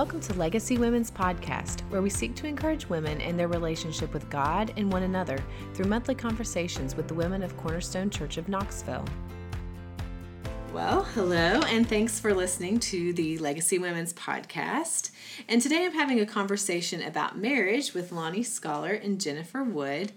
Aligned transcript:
Welcome 0.00 0.20
to 0.20 0.32
Legacy 0.38 0.78
Women's 0.78 1.10
Podcast, 1.10 1.80
where 1.90 2.00
we 2.00 2.08
seek 2.08 2.34
to 2.36 2.46
encourage 2.46 2.88
women 2.88 3.20
in 3.20 3.36
their 3.36 3.48
relationship 3.48 4.14
with 4.14 4.30
God 4.30 4.72
and 4.78 4.90
one 4.90 5.02
another 5.02 5.38
through 5.74 5.90
monthly 5.90 6.14
conversations 6.14 6.96
with 6.96 7.06
the 7.06 7.12
women 7.12 7.42
of 7.42 7.54
Cornerstone 7.58 8.08
Church 8.08 8.38
of 8.38 8.48
Knoxville. 8.48 9.04
Well, 10.72 11.02
hello, 11.02 11.60
and 11.66 11.86
thanks 11.86 12.18
for 12.18 12.32
listening 12.32 12.80
to 12.80 13.12
the 13.12 13.36
Legacy 13.36 13.78
Women's 13.78 14.14
Podcast. 14.14 15.10
And 15.50 15.60
today 15.60 15.84
I'm 15.84 15.92
having 15.92 16.18
a 16.18 16.24
conversation 16.24 17.02
about 17.02 17.36
marriage 17.36 17.92
with 17.92 18.10
Lonnie 18.10 18.42
Scholar 18.42 18.92
and 18.92 19.20
Jennifer 19.20 19.62
Wood. 19.62 20.12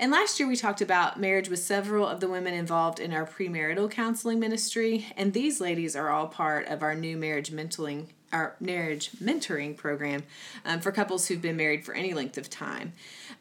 And 0.00 0.10
last 0.10 0.40
year 0.40 0.48
we 0.48 0.56
talked 0.56 0.80
about 0.80 1.20
marriage 1.20 1.48
with 1.48 1.60
several 1.60 2.08
of 2.08 2.18
the 2.18 2.28
women 2.28 2.54
involved 2.54 2.98
in 2.98 3.12
our 3.12 3.24
premarital 3.24 3.88
counseling 3.92 4.40
ministry, 4.40 5.06
and 5.16 5.32
these 5.32 5.60
ladies 5.60 5.94
are 5.94 6.10
all 6.10 6.26
part 6.26 6.66
of 6.66 6.82
our 6.82 6.96
new 6.96 7.16
marriage 7.16 7.52
mentoring 7.52 8.08
our 8.32 8.56
marriage 8.60 9.10
mentoring 9.12 9.76
program 9.76 10.22
um, 10.64 10.80
for 10.80 10.92
couples 10.92 11.28
who've 11.28 11.42
been 11.42 11.56
married 11.56 11.84
for 11.84 11.94
any 11.94 12.14
length 12.14 12.38
of 12.38 12.50
time. 12.50 12.92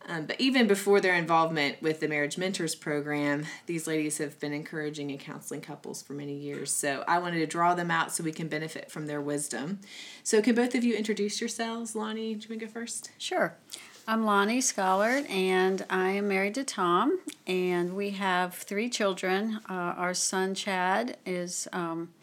Um, 0.08 0.26
but 0.26 0.40
even 0.40 0.68
before 0.68 1.02
their 1.02 1.16
involvement 1.16 1.82
with 1.82 2.00
the 2.00 2.08
Marriage 2.08 2.38
Mentors 2.38 2.76
program, 2.76 3.46
these 3.66 3.88
ladies 3.88 4.18
have 4.20 4.40
been 4.40 4.54
encouraging 4.54 5.12
and 5.12 5.20
counseling 5.20 5.62
couples 5.62 6.02
for 6.02 6.14
many 6.14 6.34
years. 6.34 6.72
So 6.72 7.04
I 7.08 7.20
wanted 7.20 7.40
to 7.40 7.48
draw 7.48 7.74
them 7.74 7.92
out 7.92 8.14
so 8.14 8.24
we 8.24 8.32
can 8.32 8.48
benefit 8.48 8.90
from 8.90 9.08
their 9.08 9.20
wisdom. 9.20 9.80
So, 10.24 10.42
can 10.42 10.56
both 10.56 10.76
of 10.76 10.84
you 10.84 10.96
introduce 10.96 11.42
yourselves? 11.42 11.96
Lonnie, 11.96 12.36
do 12.36 12.48
you 12.48 12.50
want 12.50 12.60
to 12.62 12.66
go 12.66 12.72
first? 12.72 13.12
Sure. 13.18 13.56
I'm 14.10 14.24
Lonnie 14.24 14.62
Schollard, 14.62 15.30
and 15.30 15.86
I 15.90 16.12
am 16.12 16.30
married 16.30 16.56
to 16.56 16.64
Tom, 16.64 17.20
and 17.46 17.94
we 17.94 18.12
have 18.12 18.54
three 18.54 18.90
children. 18.90 19.60
Uh, 19.70 19.74
our 19.74 20.14
son 20.14 20.56
Chad 20.56 21.18
is 21.26 21.68
um, 21.74 22.14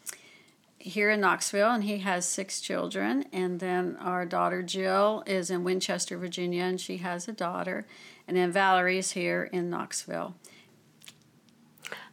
here 0.85 1.09
in 1.09 1.19
Knoxville, 1.19 1.71
and 1.71 1.83
he 1.83 1.97
has 1.99 2.27
six 2.27 2.61
children. 2.61 3.25
And 3.33 3.59
then 3.59 3.97
our 3.99 4.23
daughter 4.23 4.61
Jill 4.61 5.23
is 5.25 5.49
in 5.49 5.63
Winchester, 5.63 6.15
Virginia, 6.15 6.63
and 6.63 6.79
she 6.79 6.97
has 6.97 7.27
a 7.27 7.33
daughter. 7.33 7.87
And 8.27 8.37
then 8.37 8.51
Valerie 8.51 8.99
is 8.99 9.11
here 9.11 9.49
in 9.51 9.69
Knoxville. 9.69 10.35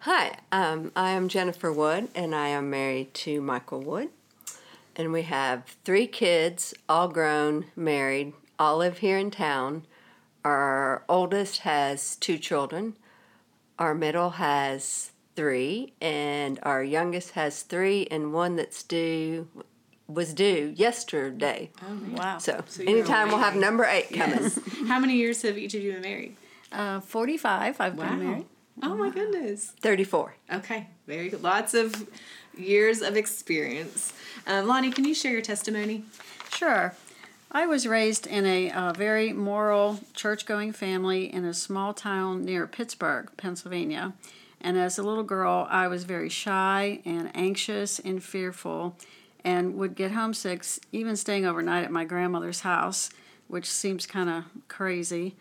Hi, 0.00 0.39
um, 0.50 0.91
I 0.97 1.11
am 1.11 1.28
Jennifer 1.28 1.70
Wood, 1.70 2.09
and 2.15 2.34
I 2.34 2.48
am 2.48 2.70
married 2.70 3.12
to 3.15 3.41
Michael 3.43 3.83
Wood. 3.83 4.09
And 4.97 5.12
we 5.12 5.23
have 5.23 5.77
three 5.84 6.06
kids, 6.06 6.75
all 6.89 7.09
grown, 7.09 7.67
married, 7.77 8.33
all 8.59 8.78
live 8.78 8.98
here 8.98 9.19
in 9.19 9.31
town. 9.31 9.87
Our 10.45 11.05
oldest 11.09 11.59
has 11.59 12.17
two 12.17 12.39
children. 12.39 12.97
Our 13.78 13.95
middle 13.95 14.31
has 14.31 15.12
three, 15.34 15.94
and 16.00 16.58
our 16.62 16.83
youngest 16.83 17.33
has 17.33 17.62
three, 17.62 18.06
and 18.11 18.33
one 18.33 18.56
that's 18.56 18.83
due 18.83 19.48
was 20.06 20.34
due 20.34 20.72
yesterday. 20.77 21.70
Oh, 21.83 21.98
wow. 22.16 22.38
So, 22.38 22.62
so 22.66 22.83
anytime 22.83 23.28
we'll 23.28 23.38
have 23.38 23.56
number 23.56 23.84
eight 23.84 24.12
coming. 24.12 24.42
Yes. 24.42 24.58
How 24.86 24.98
many 24.98 25.16
years 25.16 25.42
have 25.42 25.56
each 25.56 25.75
of 25.75 25.83
you 25.83 25.92
been 25.92 26.03
married? 26.03 26.36
Uh, 26.70 27.00
45. 27.00 27.80
I've 27.80 27.97
wow. 27.97 28.08
been 28.08 28.25
married. 28.25 28.47
Oh 28.83 28.94
my 28.94 29.10
goodness. 29.10 29.72
34. 29.80 30.34
Okay, 30.55 30.88
very 31.06 31.28
good. 31.28 31.42
Lots 31.42 31.75
of 31.75 32.08
years 32.56 33.03
of 33.03 33.16
experience. 33.16 34.12
Um, 34.47 34.66
Lonnie, 34.66 34.91
can 34.91 35.05
you 35.05 35.14
share 35.14 35.33
your 35.33 35.42
testimony? 35.42 36.05
Sure. 36.53 36.94
I 37.50 37.66
was 37.66 37.86
raised 37.86 38.27
in 38.27 38.47
a 38.47 38.70
uh, 38.70 38.92
very 38.94 39.33
moral 39.33 40.00
church 40.14 40.47
going 40.47 40.72
family 40.72 41.33
in 41.33 41.44
a 41.44 41.53
small 41.53 41.92
town 41.92 42.44
near 42.44 42.66
Pittsburgh, 42.66 43.28
Pennsylvania. 43.36 44.14
And 44.63 44.79
as 44.79 44.97
a 44.97 45.03
little 45.03 45.25
girl, 45.25 45.67
I 45.69 45.89
was 45.89 46.05
very 46.05 46.29
shy 46.29 47.01
and 47.05 47.31
anxious 47.35 47.99
and 47.99 48.23
fearful 48.23 48.97
and 49.45 49.75
would 49.75 49.97
get 49.97 50.13
homesick, 50.13 50.65
even 50.93 51.17
staying 51.17 51.45
overnight 51.45 51.85
at 51.85 51.91
my 51.91 52.05
grandmother's 52.05 52.61
house, 52.61 53.11
which 53.49 53.69
seems 53.69 54.07
kind 54.07 54.31
of 54.31 54.45
crazy. 54.69 55.34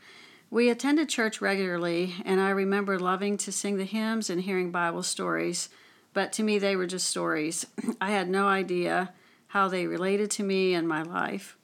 We 0.50 0.70
attended 0.70 1.08
church 1.08 1.40
regularly, 1.40 2.16
and 2.26 2.42
I 2.42 2.50
remember 2.50 3.00
loving 3.00 3.38
to 3.38 3.52
sing 3.52 3.78
the 3.78 3.86
hymns 3.86 4.30
and 4.30 4.42
hearing 4.42 4.72
Bible 4.72 5.04
stories, 5.04 5.70
but 6.14 6.34
to 6.34 6.44
me, 6.44 6.58
they 6.58 6.76
were 6.76 6.88
just 6.88 7.08
stories. 7.08 7.68
I 8.02 8.10
had 8.10 8.28
no 8.28 8.48
idea 8.48 9.14
how 9.48 9.68
they 9.68 9.86
related 9.86 10.32
to 10.32 10.44
me 10.44 10.74
and 10.74 10.88
my 10.88 11.04
life. 11.04 11.56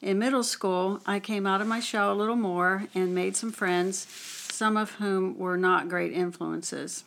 In 0.00 0.18
middle 0.18 0.42
school, 0.42 1.00
I 1.06 1.20
came 1.20 1.46
out 1.46 1.60
of 1.60 1.66
my 1.66 1.80
shell 1.80 2.12
a 2.12 2.14
little 2.14 2.36
more 2.36 2.84
and 2.94 3.14
made 3.14 3.36
some 3.36 3.52
friends 3.52 4.06
some 4.54 4.76
of 4.76 4.92
whom 4.92 5.36
were 5.36 5.56
not 5.56 5.88
great 5.88 6.12
influences. 6.12 7.04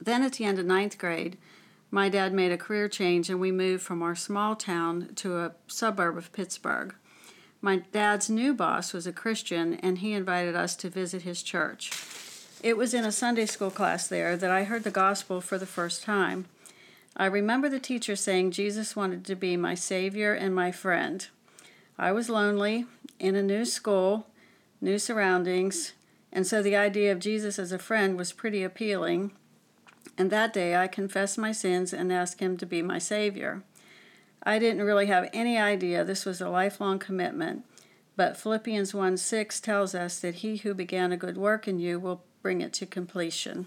Then 0.00 0.22
at 0.22 0.34
the 0.34 0.44
end 0.44 0.58
of 0.58 0.66
ninth 0.66 0.98
grade, 0.98 1.36
my 1.90 2.08
dad 2.08 2.32
made 2.32 2.52
a 2.52 2.56
career 2.56 2.88
change 2.88 3.28
and 3.28 3.40
we 3.40 3.52
moved 3.52 3.82
from 3.82 4.02
our 4.02 4.14
small 4.14 4.54
town 4.54 5.10
to 5.16 5.38
a 5.38 5.52
suburb 5.66 6.16
of 6.16 6.32
Pittsburgh. 6.32 6.94
My 7.60 7.78
dad's 7.92 8.30
new 8.30 8.54
boss 8.54 8.92
was 8.92 9.06
a 9.06 9.12
Christian 9.12 9.74
and 9.74 9.98
he 9.98 10.12
invited 10.12 10.54
us 10.54 10.76
to 10.76 10.90
visit 10.90 11.22
his 11.22 11.42
church. 11.42 11.90
It 12.62 12.76
was 12.76 12.94
in 12.94 13.04
a 13.04 13.12
Sunday 13.12 13.46
school 13.46 13.70
class 13.70 14.06
there 14.06 14.36
that 14.36 14.50
I 14.50 14.64
heard 14.64 14.84
the 14.84 14.90
gospel 14.90 15.40
for 15.40 15.58
the 15.58 15.66
first 15.66 16.02
time. 16.02 16.46
I 17.16 17.26
remember 17.26 17.68
the 17.68 17.80
teacher 17.80 18.16
saying 18.16 18.52
Jesus 18.52 18.96
wanted 18.96 19.24
to 19.26 19.36
be 19.36 19.56
my 19.56 19.74
Savior 19.74 20.34
and 20.34 20.54
my 20.54 20.72
friend. 20.72 21.26
I 21.98 22.12
was 22.12 22.28
lonely, 22.28 22.86
in 23.20 23.36
a 23.36 23.42
new 23.42 23.64
school, 23.64 24.26
new 24.80 24.98
surroundings, 24.98 25.92
and 26.34 26.44
so 26.44 26.60
the 26.60 26.74
idea 26.74 27.12
of 27.12 27.20
Jesus 27.20 27.60
as 27.60 27.70
a 27.70 27.78
friend 27.78 28.18
was 28.18 28.32
pretty 28.32 28.64
appealing. 28.64 29.30
And 30.18 30.30
that 30.30 30.52
day 30.52 30.74
I 30.74 30.88
confessed 30.88 31.38
my 31.38 31.52
sins 31.52 31.92
and 31.92 32.12
asked 32.12 32.40
Him 32.40 32.56
to 32.56 32.66
be 32.66 32.82
my 32.82 32.98
Savior. 32.98 33.62
I 34.42 34.58
didn't 34.58 34.82
really 34.82 35.06
have 35.06 35.30
any 35.32 35.56
idea 35.56 36.04
this 36.04 36.26
was 36.26 36.40
a 36.40 36.50
lifelong 36.50 36.98
commitment, 36.98 37.64
but 38.16 38.36
Philippians 38.36 38.92
1 38.92 39.16
6 39.16 39.60
tells 39.60 39.94
us 39.94 40.18
that 40.18 40.36
He 40.36 40.56
who 40.56 40.74
began 40.74 41.12
a 41.12 41.16
good 41.16 41.38
work 41.38 41.68
in 41.68 41.78
you 41.78 42.00
will 42.00 42.24
bring 42.42 42.60
it 42.60 42.72
to 42.74 42.86
completion. 42.86 43.66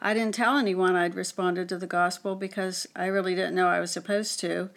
I 0.00 0.14
didn't 0.14 0.34
tell 0.34 0.56
anyone 0.56 0.94
I'd 0.94 1.14
responded 1.14 1.68
to 1.68 1.78
the 1.78 1.86
gospel 1.86 2.36
because 2.36 2.86
I 2.94 3.06
really 3.06 3.34
didn't 3.34 3.54
know 3.54 3.68
I 3.68 3.80
was 3.80 3.90
supposed 3.90 4.38
to, 4.40 4.70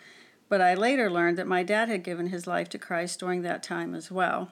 but 0.50 0.62
I 0.62 0.74
later 0.74 1.10
learned 1.10 1.38
that 1.38 1.48
my 1.48 1.64
dad 1.64 1.88
had 1.88 2.04
given 2.04 2.28
his 2.28 2.48
life 2.48 2.70
to 2.70 2.80
Christ 2.80 3.20
during 3.20 3.42
that 3.44 3.62
time 3.62 3.94
as 3.94 4.10
well. 4.10 4.52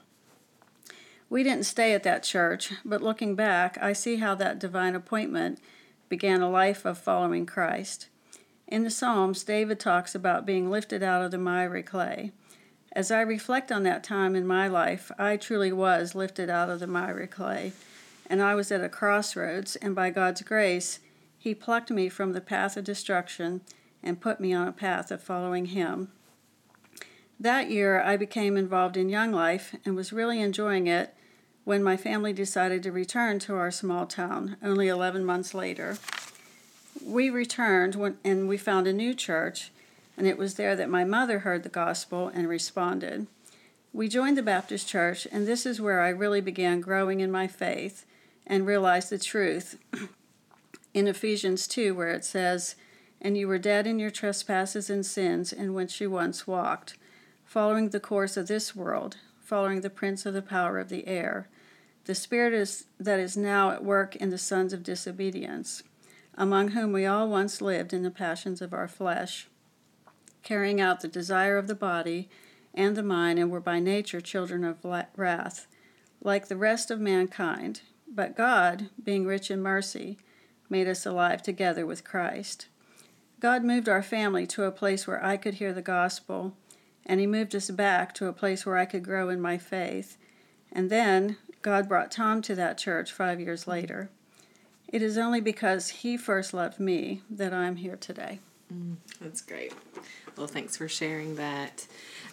We 1.30 1.44
didn't 1.44 1.66
stay 1.66 1.94
at 1.94 2.04
that 2.04 2.24
church, 2.24 2.72
but 2.84 3.02
looking 3.02 3.36
back, 3.36 3.78
I 3.82 3.94
see 3.94 4.18
how 4.18 4.36
that 4.36 4.60
divine 4.60 4.96
appointment 4.96 5.60
began 6.08 6.42
a 6.42 6.50
life 6.50 6.86
of 6.86 6.98
following 6.98 7.46
Christ. 7.46 8.08
In 8.68 8.84
the 8.84 8.92
Psalms, 8.92 9.44
David 9.44 9.80
talks 9.80 10.14
about 10.14 10.46
being 10.46 10.70
lifted 10.70 11.02
out 11.02 11.24
of 11.24 11.32
the 11.32 11.38
miry 11.38 11.84
clay. 11.84 12.32
As 12.92 13.12
I 13.12 13.22
reflect 13.22 13.72
on 13.72 13.84
that 13.84 14.04
time 14.04 14.36
in 14.36 14.48
my 14.48 14.68
life, 14.68 15.12
I 15.18 15.38
truly 15.38 15.72
was 15.72 16.16
lifted 16.16 16.50
out 16.50 16.70
of 16.70 16.80
the 16.80 16.88
miry 16.88 17.28
clay, 17.28 17.74
and 18.28 18.42
I 18.42 18.56
was 18.56 18.72
at 18.72 18.84
a 18.84 18.90
crossroads, 18.90 19.76
and 19.78 19.94
by 19.96 20.12
God's 20.12 20.42
grace, 20.44 21.00
He 21.38 21.54
plucked 21.54 21.92
me 21.92 22.08
from 22.08 22.34
the 22.34 22.42
path 22.42 22.78
of 22.78 22.86
destruction 22.86 23.62
and 24.02 24.22
put 24.22 24.40
me 24.40 24.54
on 24.54 24.68
a 24.68 24.72
path 24.72 25.12
of 25.12 25.22
following 25.22 25.68
Him. 25.68 26.10
That 27.40 27.70
year, 27.70 28.02
I 28.02 28.16
became 28.16 28.56
involved 28.56 28.96
in 28.96 29.10
Young 29.10 29.32
Life 29.32 29.76
and 29.84 29.96
was 29.96 30.14
really 30.14 30.40
enjoying 30.40 30.88
it 30.88 31.14
when 31.66 31.84
my 31.84 31.98
family 31.98 32.32
decided 32.32 32.82
to 32.84 32.92
return 32.92 33.40
to 33.40 33.56
our 33.56 33.72
small 33.72 34.06
town 34.06 34.56
only 34.64 34.88
11 34.88 35.26
months 35.26 35.54
later. 35.54 35.98
We 37.04 37.30
returned 37.30 37.96
when, 37.96 38.18
and 38.24 38.48
we 38.48 38.58
found 38.58 38.88
a 38.88 38.94
new 38.94 39.14
church, 39.14 39.72
and 40.16 40.28
it 40.28 40.38
was 40.38 40.56
there 40.56 40.78
that 40.78 40.90
my 40.90 41.04
mother 41.04 41.40
heard 41.40 41.64
the 41.64 41.70
gospel 41.70 42.30
and 42.34 42.48
responded. 42.48 43.28
We 43.92 44.08
joined 44.08 44.38
the 44.38 44.44
Baptist 44.44 44.88
church, 44.88 45.28
and 45.30 45.46
this 45.46 45.66
is 45.66 45.82
where 45.82 46.00
I 46.00 46.10
really 46.10 46.42
began 46.42 46.80
growing 46.80 47.20
in 47.20 47.32
my 47.32 47.48
faith 47.48 48.06
and 48.48 48.66
realized 48.66 49.10
the 49.10 49.20
truth 49.20 49.78
in 50.94 51.08
Ephesians 51.08 51.68
2, 51.68 51.94
where 51.96 52.12
it 52.12 52.24
says, 52.24 52.76
And 53.22 53.38
you 53.38 53.50
were 53.50 53.58
dead 53.58 53.88
in 53.88 54.00
your 54.00 54.12
trespasses 54.12 54.90
and 54.90 55.06
sins 55.06 55.52
in 55.52 55.74
which 55.74 56.00
you 56.00 56.10
once 56.10 56.48
walked 56.48 56.96
following 57.46 57.90
the 57.90 58.00
course 58.00 58.36
of 58.36 58.48
this 58.48 58.76
world, 58.76 59.18
following 59.40 59.82
the 59.82 59.90
prince 59.90 60.26
of 60.26 60.34
the 60.34 60.42
power 60.42 60.80
of 60.80 60.90
the 60.90 61.08
air, 61.08 61.48
the 62.06 62.16
spirit 62.16 62.54
is, 62.54 62.86
that 63.00 63.20
is 63.20 63.38
now 63.38 63.72
at 63.72 63.84
work 63.84 64.16
in 64.16 64.30
the 64.30 64.38
sons 64.38 64.74
of 64.74 64.84
disobedience, 64.84 65.84
among 66.36 66.70
whom 66.70 66.92
we 66.92 67.06
all 67.06 67.30
once 67.30 67.62
lived 67.62 67.94
in 67.94 68.04
the 68.04 68.12
passions 68.12 68.62
of 68.62 68.74
our 68.74 68.88
flesh, 68.88 69.48
carrying 70.44 70.82
out 70.82 71.02
the 71.02 71.08
desire 71.08 71.58
of 71.58 71.68
the 71.68 71.76
body 71.76 72.30
and 72.74 72.96
the 72.96 73.04
mind, 73.04 73.40
and 73.40 73.50
were 73.50 73.62
by 73.62 73.80
nature 73.80 74.20
children 74.20 74.64
of 74.64 74.84
wrath, 75.16 75.68
like 76.22 76.48
the 76.48 76.58
rest 76.58 76.92
of 76.92 77.00
mankind. 77.00 77.82
But 78.08 78.36
God, 78.36 78.90
being 79.02 79.26
rich 79.26 79.50
in 79.50 79.62
mercy, 79.62 80.18
made 80.70 80.88
us 80.88 81.06
alive 81.06 81.42
together 81.42 81.86
with 81.86 82.04
Christ. 82.04 82.68
God 83.40 83.64
moved 83.64 83.88
our 83.88 84.04
family 84.04 84.46
to 84.48 84.64
a 84.64 84.72
place 84.72 85.08
where 85.08 85.24
I 85.24 85.38
could 85.38 85.56
hear 85.56 85.74
the 85.74 85.82
gospel 85.82 86.56
and 87.06 87.20
He 87.20 87.28
moved 87.28 87.56
us 87.56 87.70
back 87.70 88.14
to 88.16 88.28
a 88.28 88.34
place 88.34 88.66
where 88.66 88.78
I 88.78 88.86
could 88.86 89.04
grow 89.04 89.30
in 89.30 89.42
my 89.42 89.58
faith. 89.58 90.18
And 90.72 90.90
then 90.90 91.38
God 91.62 91.88
brought 91.88 92.12
Tom 92.12 92.42
to 92.44 92.56
that 92.56 92.78
church 92.78 93.12
five 93.12 93.40
years 93.40 93.68
later. 93.68 94.10
It 94.88 95.02
is 95.02 95.18
only 95.18 95.42
because 95.42 95.90
He 95.90 96.18
first 96.18 96.54
loved 96.54 96.80
me 96.80 97.22
that 97.30 97.54
I'm 97.54 97.78
here 97.78 97.96
today. 97.96 98.40
Mm, 98.74 98.96
that's 99.22 99.42
great. 99.42 99.74
Well, 100.38 100.48
thanks 100.48 100.78
for 100.78 100.88
sharing 100.88 101.36
that. 101.36 101.88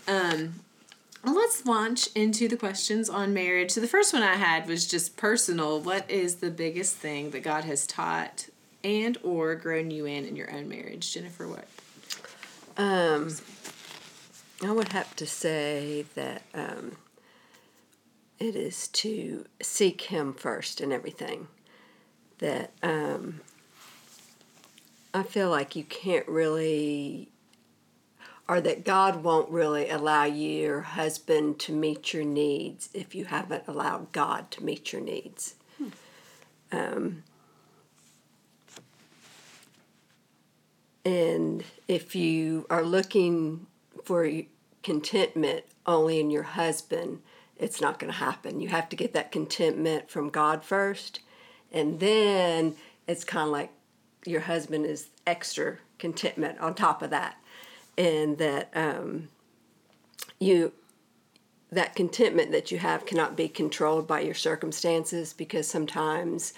Um, 0.08 0.54
let's 1.24 1.64
launch 1.66 2.08
into 2.14 2.48
the 2.48 2.56
questions 2.56 3.08
on 3.08 3.32
marriage. 3.32 3.70
So 3.70 3.80
the 3.80 3.86
first 3.86 4.12
one 4.12 4.22
I 4.22 4.34
had 4.34 4.66
was 4.66 4.86
just 4.86 5.16
personal. 5.16 5.80
What 5.80 6.10
is 6.10 6.36
the 6.36 6.50
biggest 6.50 6.96
thing 6.96 7.30
that 7.30 7.42
God 7.42 7.64
has 7.64 7.86
taught 7.86 8.48
and 8.82 9.16
or 9.22 9.54
grown 9.54 9.90
you 9.90 10.06
in 10.06 10.24
in 10.24 10.36
your 10.36 10.52
own 10.52 10.68
marriage, 10.68 11.12
Jennifer? 11.12 11.46
What? 11.46 11.68
Um, 12.76 13.28
I 14.64 14.70
would 14.70 14.92
have 14.92 15.16
to 15.16 15.26
say 15.26 16.06
that 16.14 16.42
um, 16.54 16.96
it 18.38 18.54
is 18.54 18.88
to 18.88 19.44
seek 19.60 20.02
Him 20.02 20.34
first 20.34 20.80
in 20.80 20.92
everything. 20.92 21.48
That 22.38 22.72
um, 22.82 23.40
I 25.12 25.22
feel 25.24 25.50
like 25.50 25.74
you 25.74 25.84
can't 25.84 26.26
really 26.28 27.28
or 28.48 28.60
that 28.60 28.84
God 28.84 29.22
won't 29.22 29.48
really 29.50 29.88
allow 29.88 30.24
your 30.24 30.80
husband 30.82 31.58
to 31.60 31.72
meet 31.72 32.12
your 32.12 32.24
needs 32.24 32.90
if 32.92 33.14
you 33.14 33.24
haven't 33.24 33.64
allowed 33.66 34.12
God 34.12 34.50
to 34.52 34.64
meet 34.64 34.92
your 34.92 35.00
needs. 35.00 35.54
Hmm. 35.78 35.88
Um, 36.70 37.22
and 41.04 41.64
if 41.88 42.14
you 42.14 42.66
are 42.68 42.82
looking 42.82 43.66
for 44.04 44.28
contentment 44.82 45.64
only 45.86 46.20
in 46.20 46.30
your 46.30 46.42
husband, 46.42 47.20
it's 47.56 47.80
not 47.80 47.98
going 47.98 48.12
to 48.12 48.18
happen. 48.18 48.60
You 48.60 48.68
have 48.68 48.88
to 48.90 48.96
get 48.96 49.12
that 49.14 49.32
contentment 49.32 50.10
from 50.10 50.30
God 50.30 50.64
first, 50.64 51.20
and 51.72 52.00
then 52.00 52.74
it's 53.06 53.24
kind 53.24 53.46
of 53.46 53.52
like 53.52 53.70
your 54.24 54.42
husband 54.42 54.86
is 54.86 55.08
extra 55.26 55.78
contentment 55.98 56.58
on 56.58 56.74
top 56.74 57.02
of 57.02 57.10
that 57.10 57.36
and 57.96 58.38
that 58.38 58.70
um, 58.74 59.28
you 60.40 60.72
that 61.70 61.94
contentment 61.94 62.52
that 62.52 62.70
you 62.70 62.78
have 62.78 63.06
cannot 63.06 63.36
be 63.36 63.48
controlled 63.48 64.06
by 64.06 64.20
your 64.20 64.34
circumstances 64.34 65.32
because 65.32 65.66
sometimes 65.66 66.52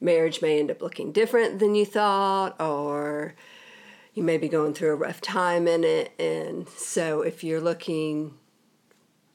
marriage 0.00 0.42
may 0.42 0.58
end 0.58 0.70
up 0.70 0.82
looking 0.82 1.12
different 1.12 1.58
than 1.58 1.74
you 1.74 1.86
thought 1.86 2.60
or 2.60 3.34
you 4.16 4.24
may 4.24 4.36
be 4.36 4.48
going 4.48 4.74
through 4.74 4.90
a 4.90 4.96
rough 4.96 5.20
time 5.20 5.68
in 5.68 5.84
it 5.84 6.12
and 6.18 6.68
so 6.68 7.22
if 7.22 7.44
you're 7.44 7.60
looking 7.60 8.34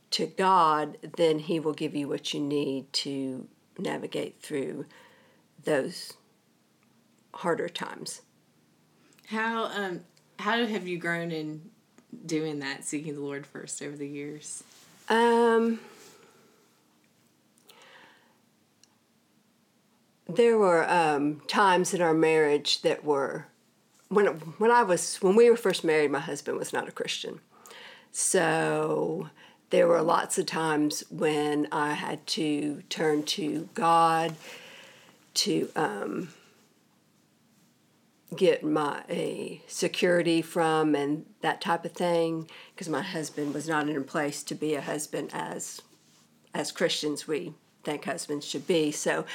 to 0.10 0.26
God 0.26 0.98
then 1.16 1.40
he 1.40 1.58
will 1.60 1.74
give 1.74 1.96
you 1.96 2.10
what 2.10 2.34
you 2.34 2.42
need 2.42 2.92
to 2.92 3.48
navigate 3.78 4.42
through 4.42 4.86
those 5.64 6.14
harder 7.34 7.70
times 7.70 8.22
how 9.28 9.66
um 9.66 10.02
how 10.40 10.66
have 10.66 10.88
you 10.88 10.98
grown 10.98 11.32
in 11.32 11.70
doing 12.26 12.60
that, 12.60 12.84
seeking 12.84 13.16
the 13.16 13.22
Lord 13.22 13.46
first 13.46 13.82
over 13.82 13.96
the 13.96 14.08
years? 14.08 14.64
Um, 15.10 15.80
there 20.28 20.58
were 20.58 20.90
um, 20.90 21.42
times 21.48 21.94
in 21.94 22.02
our 22.02 22.14
marriage 22.14 22.82
that 22.82 23.04
were 23.04 23.48
when 24.12 24.28
when 24.58 24.72
I 24.72 24.84
was 24.84 25.18
when 25.18 25.36
we 25.36 25.50
were 25.50 25.58
first 25.58 25.84
married. 25.84 26.12
My 26.12 26.20
husband 26.20 26.58
was 26.58 26.74
not 26.74 26.88
a 26.88 26.92
Christian, 26.92 27.40
so 28.12 29.30
there 29.70 29.88
were 29.88 30.02
lots 30.02 30.38
of 30.38 30.46
times 30.46 31.04
when 31.10 31.68
I 31.72 31.94
had 31.94 32.28
to 32.28 32.84
turn 32.90 33.24
to 33.24 33.70
God 33.74 34.36
to 35.34 35.70
um, 35.78 36.30
get 38.36 38.64
my 38.64 39.04
a 39.10 39.62
security 39.68 40.42
from 40.42 40.94
and 40.94 41.26
that 41.40 41.62
type 41.62 41.86
of 41.86 41.94
thing 41.94 42.50
because 42.74 42.90
my 42.90 43.02
husband 43.02 43.54
was 43.54 43.68
not 43.68 43.88
in 43.88 43.96
a 43.96 44.02
place 44.02 44.44
to 44.44 44.56
be 44.56 44.76
a 44.76 44.82
husband 44.82 45.30
as 45.34 45.82
as 46.54 46.72
Christians 46.74 47.28
we 47.28 47.54
think 47.84 48.04
husbands 48.04 48.46
should 48.46 48.68
be 48.68 48.92
so 48.92 49.26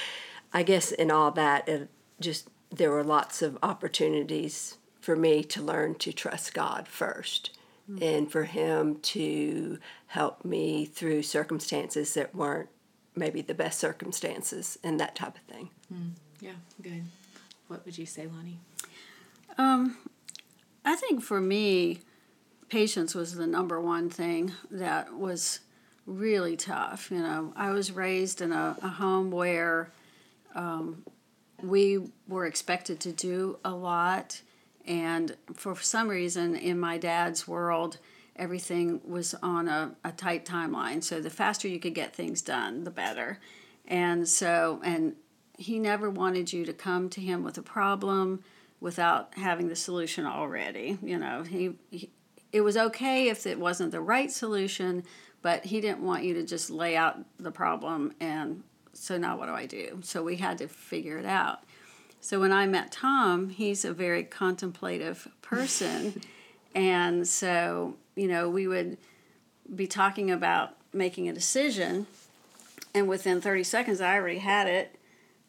I 0.52 0.62
guess 0.62 0.92
in 0.92 1.10
all 1.10 1.30
that 1.32 1.66
it 1.66 1.88
just 2.20 2.48
there 2.70 2.90
were 2.90 3.04
lots 3.04 3.42
of 3.42 3.58
opportunities 3.62 4.78
for 5.00 5.16
me 5.16 5.42
to 5.44 5.62
learn 5.62 5.94
to 5.96 6.12
trust 6.12 6.52
God 6.52 6.86
1st 6.86 7.50
mm-hmm. 7.90 8.02
and 8.02 8.30
for 8.30 8.44
him 8.44 8.96
to 9.00 9.78
help 10.08 10.44
me 10.44 10.84
through 10.84 11.22
circumstances 11.22 12.14
that 12.14 12.34
weren't 12.34 12.68
maybe 13.14 13.40
the 13.40 13.54
best 13.54 13.78
circumstances 13.78 14.78
and 14.82 15.00
that 15.00 15.14
type 15.14 15.36
of 15.36 15.42
thing. 15.42 15.70
Mm. 15.92 16.10
Yeah, 16.40 16.52
good. 16.82 17.04
What 17.68 17.84
would 17.84 17.96
you 17.96 18.06
say, 18.06 18.26
Lonnie? 18.26 18.58
Um, 19.58 19.96
I 20.84 20.96
think 20.96 21.22
for 21.22 21.40
me, 21.40 22.00
patience 22.68 23.14
was 23.14 23.34
the 23.34 23.46
number 23.46 23.80
one 23.80 24.10
thing 24.10 24.52
that 24.70 25.14
was 25.14 25.60
really 26.04 26.56
tough. 26.56 27.10
You 27.10 27.18
know, 27.18 27.52
I 27.56 27.70
was 27.70 27.90
raised 27.90 28.40
in 28.40 28.52
a, 28.52 28.76
a 28.82 28.88
home 28.88 29.30
where 29.30 29.90
um, 30.54 31.04
we 31.62 32.10
were 32.28 32.46
expected 32.46 33.00
to 33.00 33.12
do 33.12 33.58
a 33.64 33.70
lot, 33.70 34.40
and 34.86 35.36
for 35.54 35.74
some 35.76 36.08
reason, 36.08 36.54
in 36.54 36.78
my 36.78 36.98
dad's 36.98 37.48
world, 37.48 37.98
everything 38.36 39.00
was 39.04 39.34
on 39.42 39.68
a, 39.68 39.92
a 40.04 40.12
tight 40.12 40.44
timeline. 40.44 41.02
So 41.02 41.20
the 41.20 41.30
faster 41.30 41.68
you 41.68 41.80
could 41.80 41.94
get 41.94 42.14
things 42.14 42.42
done, 42.42 42.84
the 42.84 42.90
better. 42.90 43.40
And 43.86 44.28
so, 44.28 44.80
and 44.84 45.14
he 45.58 45.78
never 45.78 46.10
wanted 46.10 46.52
you 46.52 46.64
to 46.66 46.72
come 46.72 47.08
to 47.10 47.20
him 47.20 47.42
with 47.42 47.56
a 47.58 47.62
problem 47.62 48.42
without 48.80 49.34
having 49.36 49.68
the 49.68 49.76
solution 49.76 50.26
already. 50.26 50.98
You 51.02 51.18
know, 51.18 51.42
he, 51.42 51.78
he 51.90 52.10
it 52.52 52.60
was 52.60 52.76
okay 52.76 53.28
if 53.28 53.46
it 53.46 53.58
wasn't 53.58 53.90
the 53.90 54.00
right 54.00 54.30
solution, 54.30 55.04
but 55.42 55.64
he 55.64 55.80
didn't 55.80 56.00
want 56.00 56.24
you 56.24 56.34
to 56.34 56.44
just 56.44 56.70
lay 56.70 56.96
out 56.96 57.18
the 57.38 57.50
problem 57.50 58.12
and 58.20 58.62
so 58.96 59.18
now 59.18 59.36
what 59.36 59.46
do 59.46 59.52
I 59.52 59.66
do? 59.66 60.00
So 60.02 60.22
we 60.22 60.36
had 60.36 60.58
to 60.58 60.68
figure 60.68 61.18
it 61.18 61.26
out. 61.26 61.60
So 62.20 62.40
when 62.40 62.52
I 62.52 62.66
met 62.66 62.90
Tom, 62.90 63.50
he's 63.50 63.84
a 63.84 63.92
very 63.92 64.24
contemplative 64.24 65.28
person. 65.42 66.20
and 66.74 67.26
so, 67.26 67.96
you 68.14 68.26
know, 68.26 68.48
we 68.48 68.66
would 68.66 68.98
be 69.74 69.86
talking 69.86 70.30
about 70.30 70.76
making 70.92 71.28
a 71.28 71.32
decision 71.32 72.06
and 72.94 73.08
within 73.08 73.40
30 73.40 73.62
seconds 73.64 74.00
I 74.00 74.16
already 74.16 74.38
had 74.38 74.68
it 74.68 74.96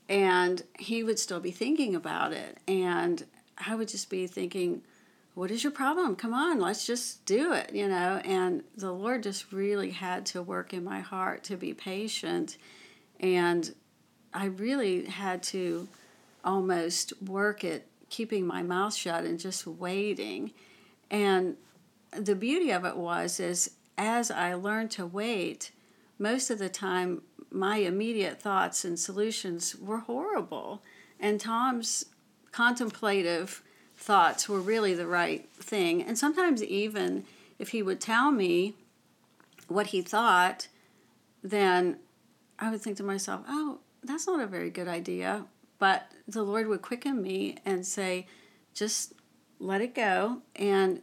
and 0.10 0.64
he 0.80 1.04
would 1.04 1.20
still 1.20 1.40
be 1.40 1.52
thinking 1.52 1.96
about 1.96 2.32
it 2.32 2.58
and 2.68 3.26
i 3.58 3.76
would 3.76 3.88
just 3.88 4.10
be 4.10 4.28
thinking 4.28 4.82
what 5.34 5.52
is 5.52 5.64
your 5.64 5.72
problem 5.72 6.16
come 6.16 6.34
on 6.34 6.60
let's 6.60 6.86
just 6.86 7.26
do 7.26 7.54
it 7.54 7.74
you 7.74 7.88
know 7.88 8.22
and 8.24 8.64
the 8.76 8.92
lord 8.92 9.24
just 9.24 9.52
really 9.52 9.92
had 9.92 10.26
to 10.26 10.42
work 10.42 10.74
in 10.74 10.84
my 10.84 11.00
heart 11.00 11.44
to 11.44 11.58
be 11.58 11.74
patient 11.74 12.58
and 13.20 13.74
i 14.34 14.46
really 14.46 15.06
had 15.06 15.42
to 15.42 15.88
almost 16.44 17.14
work 17.22 17.64
at 17.64 17.84
keeping 18.10 18.46
my 18.46 18.62
mouth 18.64 18.94
shut 18.94 19.24
and 19.24 19.40
just 19.40 19.68
waiting 19.68 20.52
and 21.10 21.56
the 22.12 22.36
beauty 22.36 22.72
of 22.72 22.86
it 22.86 22.96
was 22.96 23.40
is 23.40 23.72
as 23.98 24.32
i 24.32 24.54
learned 24.54 24.92
to 24.92 25.06
wait 25.06 25.72
most 26.20 26.50
of 26.50 26.60
the 26.60 26.70
time 26.70 27.22
my 27.52 27.78
immediate 27.78 28.42
thoughts 28.42 28.84
and 28.84 29.00
solutions 29.00 29.76
were 29.76 30.00
horrible. 30.00 30.82
And 31.20 31.40
Tom's 31.40 32.06
contemplative 32.52 33.64
thoughts 33.96 34.48
were 34.48 34.60
really 34.60 34.94
the 34.94 35.08
right 35.08 35.50
thing. 35.54 36.04
And 36.04 36.18
sometimes, 36.18 36.64
even 36.64 37.26
if 37.60 37.70
he 37.70 37.82
would 37.82 38.02
tell 38.02 38.32
me 38.32 38.76
what 39.68 39.88
he 39.88 40.02
thought, 40.02 40.68
then 41.44 41.98
I 42.60 42.70
would 42.72 42.82
think 42.82 42.98
to 42.98 43.04
myself, 43.04 43.42
oh, 43.48 43.80
that's 44.04 44.28
not 44.28 44.40
a 44.40 44.48
very 44.48 44.70
good 44.70 44.88
idea. 44.88 45.46
But 45.80 46.12
the 46.28 46.44
Lord 46.44 46.68
would 46.68 46.82
quicken 46.82 47.22
me 47.22 47.58
and 47.66 47.86
say, 47.86 48.28
just 48.74 49.14
let 49.60 49.82
it 49.82 49.94
go. 49.94 50.42
And 50.56 51.02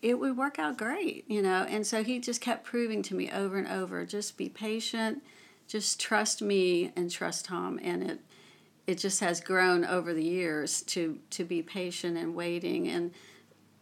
it 0.00 0.18
would 0.18 0.36
work 0.36 0.58
out 0.58 0.78
great, 0.78 1.28
you 1.28 1.42
know. 1.42 1.66
And 1.68 1.86
so 1.86 2.04
he 2.04 2.18
just 2.18 2.40
kept 2.40 2.64
proving 2.64 3.02
to 3.02 3.14
me 3.14 3.30
over 3.30 3.58
and 3.58 3.68
over 3.68 4.04
just 4.04 4.36
be 4.36 4.48
patient, 4.48 5.22
just 5.66 6.00
trust 6.00 6.42
me 6.42 6.92
and 6.96 7.10
trust 7.10 7.46
Tom. 7.46 7.80
And 7.82 8.02
it 8.02 8.20
it 8.86 8.98
just 8.98 9.20
has 9.20 9.40
grown 9.40 9.84
over 9.84 10.12
the 10.12 10.24
years 10.24 10.82
to 10.82 11.18
to 11.30 11.44
be 11.44 11.62
patient 11.62 12.16
and 12.16 12.34
waiting 12.34 12.88
and 12.88 13.12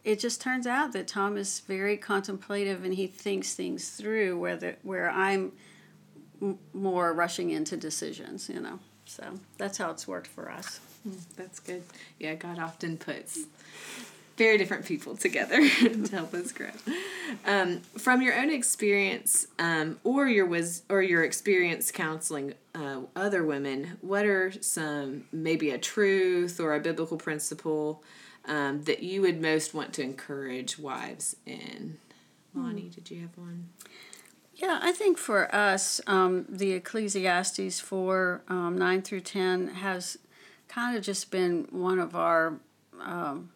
it 0.03 0.19
just 0.19 0.41
turns 0.41 0.65
out 0.65 0.93
that 0.93 1.07
Tom 1.07 1.37
is 1.37 1.59
very 1.59 1.95
contemplative 1.95 2.83
and 2.83 2.93
he 2.93 3.05
thinks 3.05 3.53
things 3.53 3.89
through 3.89 4.37
where 4.39 4.57
the, 4.57 4.75
where 4.81 5.09
I'm 5.11 5.51
m- 6.41 6.59
more 6.73 7.13
rushing 7.13 7.51
into 7.51 7.77
decisions, 7.77 8.49
you 8.49 8.59
know. 8.59 8.79
So 9.05 9.39
that's 9.57 9.77
how 9.77 9.91
it's 9.91 10.07
worked 10.07 10.27
for 10.27 10.49
us. 10.49 10.79
Mm, 11.07 11.19
that's 11.35 11.59
good. 11.59 11.83
Yeah, 12.19 12.35
God 12.35 12.59
often 12.59 12.97
puts 12.97 13.39
very 14.37 14.57
different 14.57 14.85
people 14.85 15.15
together 15.15 15.57
to 15.79 16.07
help 16.11 16.33
us 16.33 16.51
grow. 16.51 16.71
Um, 17.45 17.81
from 17.97 18.21
your 18.21 18.35
own 18.39 18.49
experience, 18.49 19.47
um, 19.59 19.99
or 20.03 20.27
your 20.27 20.45
was 20.45 20.83
or 20.89 21.01
your 21.01 21.23
experience 21.23 21.91
counseling 21.91 22.53
uh, 22.73 23.01
other 23.15 23.43
women, 23.43 23.97
what 24.01 24.25
are 24.25 24.51
some 24.61 25.25
maybe 25.31 25.69
a 25.71 25.77
truth 25.77 26.59
or 26.59 26.73
a 26.73 26.79
biblical 26.79 27.17
principle 27.17 28.03
um, 28.45 28.83
that 28.83 29.03
you 29.03 29.21
would 29.21 29.41
most 29.41 29.73
want 29.73 29.93
to 29.93 30.01
encourage 30.01 30.79
wives 30.79 31.35
in? 31.45 31.97
Lonnie, 32.55 32.89
did 32.89 33.11
you 33.11 33.21
have 33.21 33.37
one? 33.37 33.69
Yeah, 34.61 34.77
I 34.79 34.91
think 34.91 35.17
for 35.17 35.53
us, 35.55 36.01
um, 36.05 36.45
the 36.47 36.73
Ecclesiastes 36.73 37.79
4 37.79 38.43
um, 38.47 38.77
9 38.77 39.01
through 39.01 39.21
10 39.21 39.69
has 39.69 40.19
kind 40.67 40.95
of 40.95 41.03
just 41.03 41.31
been 41.31 41.67
one 41.71 41.97
of 41.97 42.15
our 42.15 42.59
um, 42.99 43.49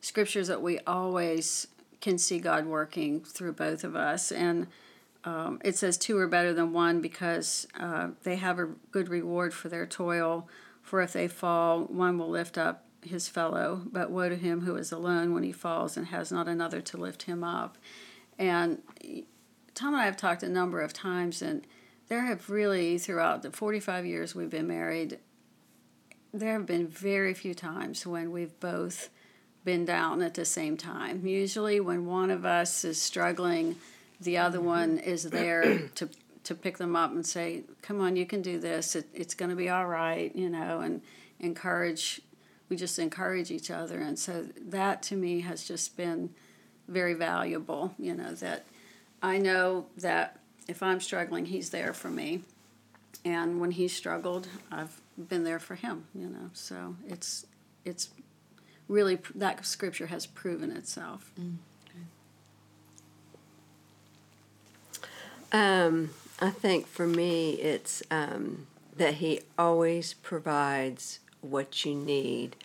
scriptures 0.00 0.48
that 0.48 0.60
we 0.60 0.80
always 0.80 1.68
can 2.00 2.18
see 2.18 2.40
God 2.40 2.66
working 2.66 3.20
through 3.20 3.52
both 3.52 3.84
of 3.84 3.94
us. 3.94 4.32
And 4.32 4.66
um, 5.22 5.60
it 5.64 5.76
says, 5.76 5.96
Two 5.96 6.18
are 6.18 6.26
better 6.26 6.52
than 6.52 6.72
one 6.72 7.00
because 7.00 7.68
uh, 7.78 8.08
they 8.24 8.34
have 8.34 8.58
a 8.58 8.70
good 8.90 9.08
reward 9.08 9.54
for 9.54 9.68
their 9.68 9.86
toil. 9.86 10.48
For 10.82 11.00
if 11.00 11.12
they 11.12 11.28
fall, 11.28 11.84
one 11.84 12.18
will 12.18 12.28
lift 12.28 12.58
up 12.58 12.86
his 13.02 13.28
fellow. 13.28 13.82
But 13.86 14.10
woe 14.10 14.28
to 14.28 14.36
him 14.36 14.62
who 14.62 14.74
is 14.74 14.90
alone 14.90 15.32
when 15.32 15.44
he 15.44 15.52
falls 15.52 15.96
and 15.96 16.08
has 16.08 16.32
not 16.32 16.48
another 16.48 16.80
to 16.80 16.96
lift 16.96 17.22
him 17.22 17.44
up. 17.44 17.78
And 18.36 18.82
Tom 19.80 19.94
and 19.94 20.02
I 20.02 20.04
have 20.04 20.18
talked 20.18 20.42
a 20.42 20.48
number 20.50 20.82
of 20.82 20.92
times, 20.92 21.40
and 21.40 21.66
there 22.08 22.26
have 22.26 22.50
really, 22.50 22.98
throughout 22.98 23.40
the 23.40 23.50
45 23.50 24.04
years 24.04 24.34
we've 24.34 24.50
been 24.50 24.66
married, 24.66 25.18
there 26.34 26.52
have 26.52 26.66
been 26.66 26.86
very 26.86 27.32
few 27.32 27.54
times 27.54 28.06
when 28.06 28.30
we've 28.30 28.60
both 28.60 29.08
been 29.64 29.86
down 29.86 30.20
at 30.20 30.34
the 30.34 30.44
same 30.44 30.76
time. 30.76 31.26
Usually, 31.26 31.80
when 31.80 32.04
one 32.04 32.30
of 32.30 32.44
us 32.44 32.84
is 32.84 33.00
struggling, 33.00 33.76
the 34.20 34.36
other 34.36 34.58
mm-hmm. 34.58 34.66
one 34.66 34.98
is 34.98 35.22
there 35.22 35.88
to 35.94 36.10
to 36.44 36.54
pick 36.54 36.76
them 36.76 36.94
up 36.94 37.12
and 37.12 37.24
say, 37.24 37.62
"Come 37.80 38.02
on, 38.02 38.16
you 38.16 38.26
can 38.26 38.42
do 38.42 38.60
this. 38.60 38.94
It, 38.94 39.06
it's 39.14 39.34
going 39.34 39.48
to 39.48 39.56
be 39.56 39.70
all 39.70 39.86
right," 39.86 40.30
you 40.36 40.50
know, 40.50 40.80
and 40.80 41.00
encourage. 41.38 42.20
We 42.68 42.76
just 42.76 42.98
encourage 42.98 43.50
each 43.50 43.70
other, 43.70 43.98
and 43.98 44.18
so 44.18 44.46
that 44.60 45.02
to 45.04 45.16
me 45.16 45.40
has 45.40 45.66
just 45.66 45.96
been 45.96 46.34
very 46.86 47.14
valuable. 47.14 47.94
You 47.98 48.14
know 48.14 48.34
that 48.34 48.66
I 49.22 49.38
know 49.38 49.86
that 49.96 50.38
if 50.68 50.82
I'm 50.82 51.00
struggling, 51.00 51.46
he's 51.46 51.70
there 51.70 51.92
for 51.92 52.08
me, 52.08 52.42
and 53.24 53.60
when 53.60 53.72
he 53.72 53.88
struggled, 53.88 54.48
I've 54.70 55.00
been 55.16 55.44
there 55.44 55.58
for 55.58 55.74
him. 55.74 56.06
You 56.14 56.28
know, 56.28 56.50
so 56.52 56.96
it's 57.06 57.46
it's 57.84 58.10
really 58.88 59.18
that 59.34 59.64
scripture 59.66 60.06
has 60.06 60.26
proven 60.26 60.70
itself. 60.70 61.30
Mm. 61.40 61.56
Um, 65.52 66.10
I 66.40 66.50
think 66.50 66.86
for 66.86 67.06
me, 67.06 67.52
it's 67.52 68.02
um, 68.10 68.66
that 68.96 69.14
He 69.14 69.40
always 69.58 70.14
provides 70.14 71.20
what 71.40 71.84
you 71.84 71.94
need 71.94 72.56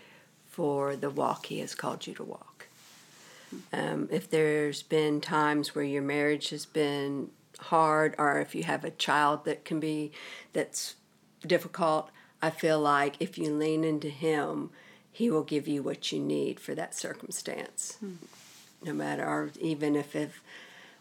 for 0.45 0.95
the 0.95 1.09
walk 1.09 1.47
He 1.47 1.59
has 1.59 1.75
called 1.75 2.07
you 2.07 2.13
to 2.15 2.23
walk. 2.23 2.44
Um, 3.71 4.09
if 4.11 4.29
there's 4.29 4.81
been 4.81 5.21
times 5.21 5.75
where 5.75 5.85
your 5.85 6.01
marriage 6.01 6.49
has 6.49 6.65
been 6.65 7.29
hard, 7.59 8.15
or 8.17 8.39
if 8.39 8.53
you 8.55 8.63
have 8.63 8.83
a 8.83 8.91
child 8.91 9.45
that 9.45 9.65
can 9.65 9.79
be 9.79 10.11
that's 10.53 10.95
difficult, 11.45 12.09
I 12.41 12.49
feel 12.49 12.79
like 12.79 13.15
if 13.19 13.37
you 13.37 13.53
lean 13.53 13.83
into 13.83 14.09
Him, 14.09 14.71
He 15.11 15.29
will 15.29 15.43
give 15.43 15.67
you 15.67 15.81
what 15.81 16.11
you 16.11 16.19
need 16.19 16.59
for 16.59 16.75
that 16.75 16.95
circumstance. 16.95 17.97
Hmm. 17.99 18.13
No 18.83 18.93
matter, 18.93 19.25
or 19.25 19.51
even 19.59 19.95
if, 19.95 20.15
if 20.15 20.41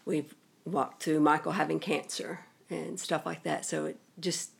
we've 0.05 0.33
walked 0.65 1.03
through 1.03 1.19
Michael 1.19 1.53
having 1.53 1.79
cancer 1.79 2.39
and 2.69 2.99
stuff 2.99 3.25
like 3.25 3.43
that. 3.43 3.65
So 3.65 3.85
it 3.85 3.97
just 4.19 4.51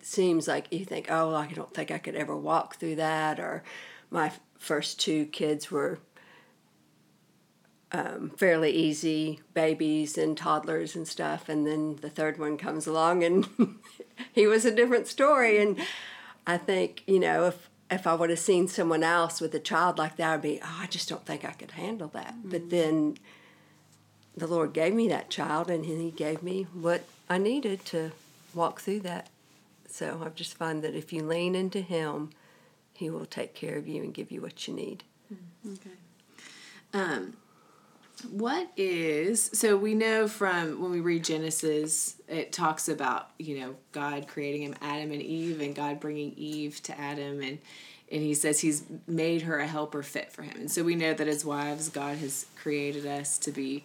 seems 0.00 0.48
like 0.48 0.72
you 0.72 0.84
think, 0.84 1.08
oh, 1.10 1.34
I 1.34 1.48
don't 1.48 1.74
think 1.74 1.90
I 1.90 1.98
could 1.98 2.14
ever 2.14 2.36
walk 2.36 2.76
through 2.76 2.96
that. 2.96 3.38
Or 3.38 3.62
my 4.10 4.32
first 4.58 4.98
two 5.00 5.26
kids 5.26 5.70
were 5.70 5.98
um, 7.92 8.30
fairly 8.36 8.70
easy 8.70 9.40
babies 9.54 10.18
and 10.18 10.36
toddlers 10.36 10.96
and 10.96 11.06
stuff. 11.06 11.48
And 11.48 11.66
then 11.66 11.96
the 11.96 12.10
third 12.10 12.38
one 12.38 12.56
comes 12.56 12.86
along 12.86 13.22
and 13.22 13.48
he 14.32 14.46
was 14.46 14.64
a 14.64 14.74
different 14.74 15.06
story. 15.06 15.58
And 15.58 15.78
I 16.46 16.56
think, 16.56 17.02
you 17.06 17.20
know, 17.20 17.46
if 17.46 17.68
if 17.90 18.06
I 18.06 18.14
would 18.14 18.30
have 18.30 18.38
seen 18.38 18.68
someone 18.68 19.02
else 19.02 19.40
with 19.40 19.54
a 19.54 19.60
child 19.60 19.98
like 19.98 20.16
that, 20.16 20.34
I'd 20.34 20.42
be, 20.42 20.60
oh, 20.62 20.78
I 20.80 20.86
just 20.86 21.08
don't 21.08 21.24
think 21.24 21.44
I 21.44 21.52
could 21.52 21.72
handle 21.72 22.08
that. 22.08 22.34
Mm-hmm. 22.34 22.50
But 22.50 22.70
then 22.70 23.16
the 24.36 24.46
Lord 24.46 24.72
gave 24.72 24.92
me 24.92 25.08
that 25.08 25.30
child, 25.30 25.70
and 25.70 25.84
He 25.84 26.10
gave 26.10 26.42
me 26.42 26.66
what 26.72 27.04
I 27.30 27.38
needed 27.38 27.84
to 27.86 28.12
walk 28.54 28.80
through 28.80 29.00
that. 29.00 29.28
So 29.88 30.20
I've 30.24 30.34
just 30.34 30.56
find 30.56 30.82
that 30.82 30.94
if 30.94 31.12
you 31.12 31.22
lean 31.22 31.54
into 31.54 31.80
Him, 31.80 32.30
He 32.92 33.08
will 33.08 33.24
take 33.24 33.54
care 33.54 33.76
of 33.76 33.86
you 33.86 34.02
and 34.02 34.12
give 34.12 34.32
you 34.32 34.40
what 34.40 34.66
you 34.66 34.74
need. 34.74 35.04
Mm-hmm. 35.32 35.74
Okay. 35.74 35.96
Um, 36.92 37.36
what 38.30 38.70
is 38.76 39.50
so 39.52 39.76
we 39.76 39.94
know 39.94 40.26
from 40.26 40.80
when 40.80 40.90
we 40.90 41.00
read 41.00 41.24
Genesis, 41.24 42.16
it 42.28 42.52
talks 42.52 42.88
about 42.88 43.30
you 43.38 43.60
know 43.60 43.76
God 43.92 44.26
creating 44.26 44.62
him 44.62 44.74
Adam 44.80 45.12
and 45.12 45.22
Eve, 45.22 45.60
and 45.60 45.74
God 45.74 46.00
bringing 46.00 46.32
Eve 46.36 46.82
to 46.84 46.98
Adam, 46.98 47.42
and 47.42 47.58
and 48.10 48.22
he 48.22 48.34
says 48.34 48.60
he's 48.60 48.84
made 49.06 49.42
her 49.42 49.58
a 49.58 49.66
helper 49.66 50.02
fit 50.02 50.32
for 50.32 50.42
him. 50.42 50.56
And 50.60 50.70
so 50.70 50.82
we 50.82 50.94
know 50.94 51.12
that 51.12 51.28
as 51.28 51.44
wives, 51.44 51.88
God 51.88 52.18
has 52.18 52.46
created 52.56 53.04
us 53.04 53.36
to 53.38 53.50
be 53.50 53.84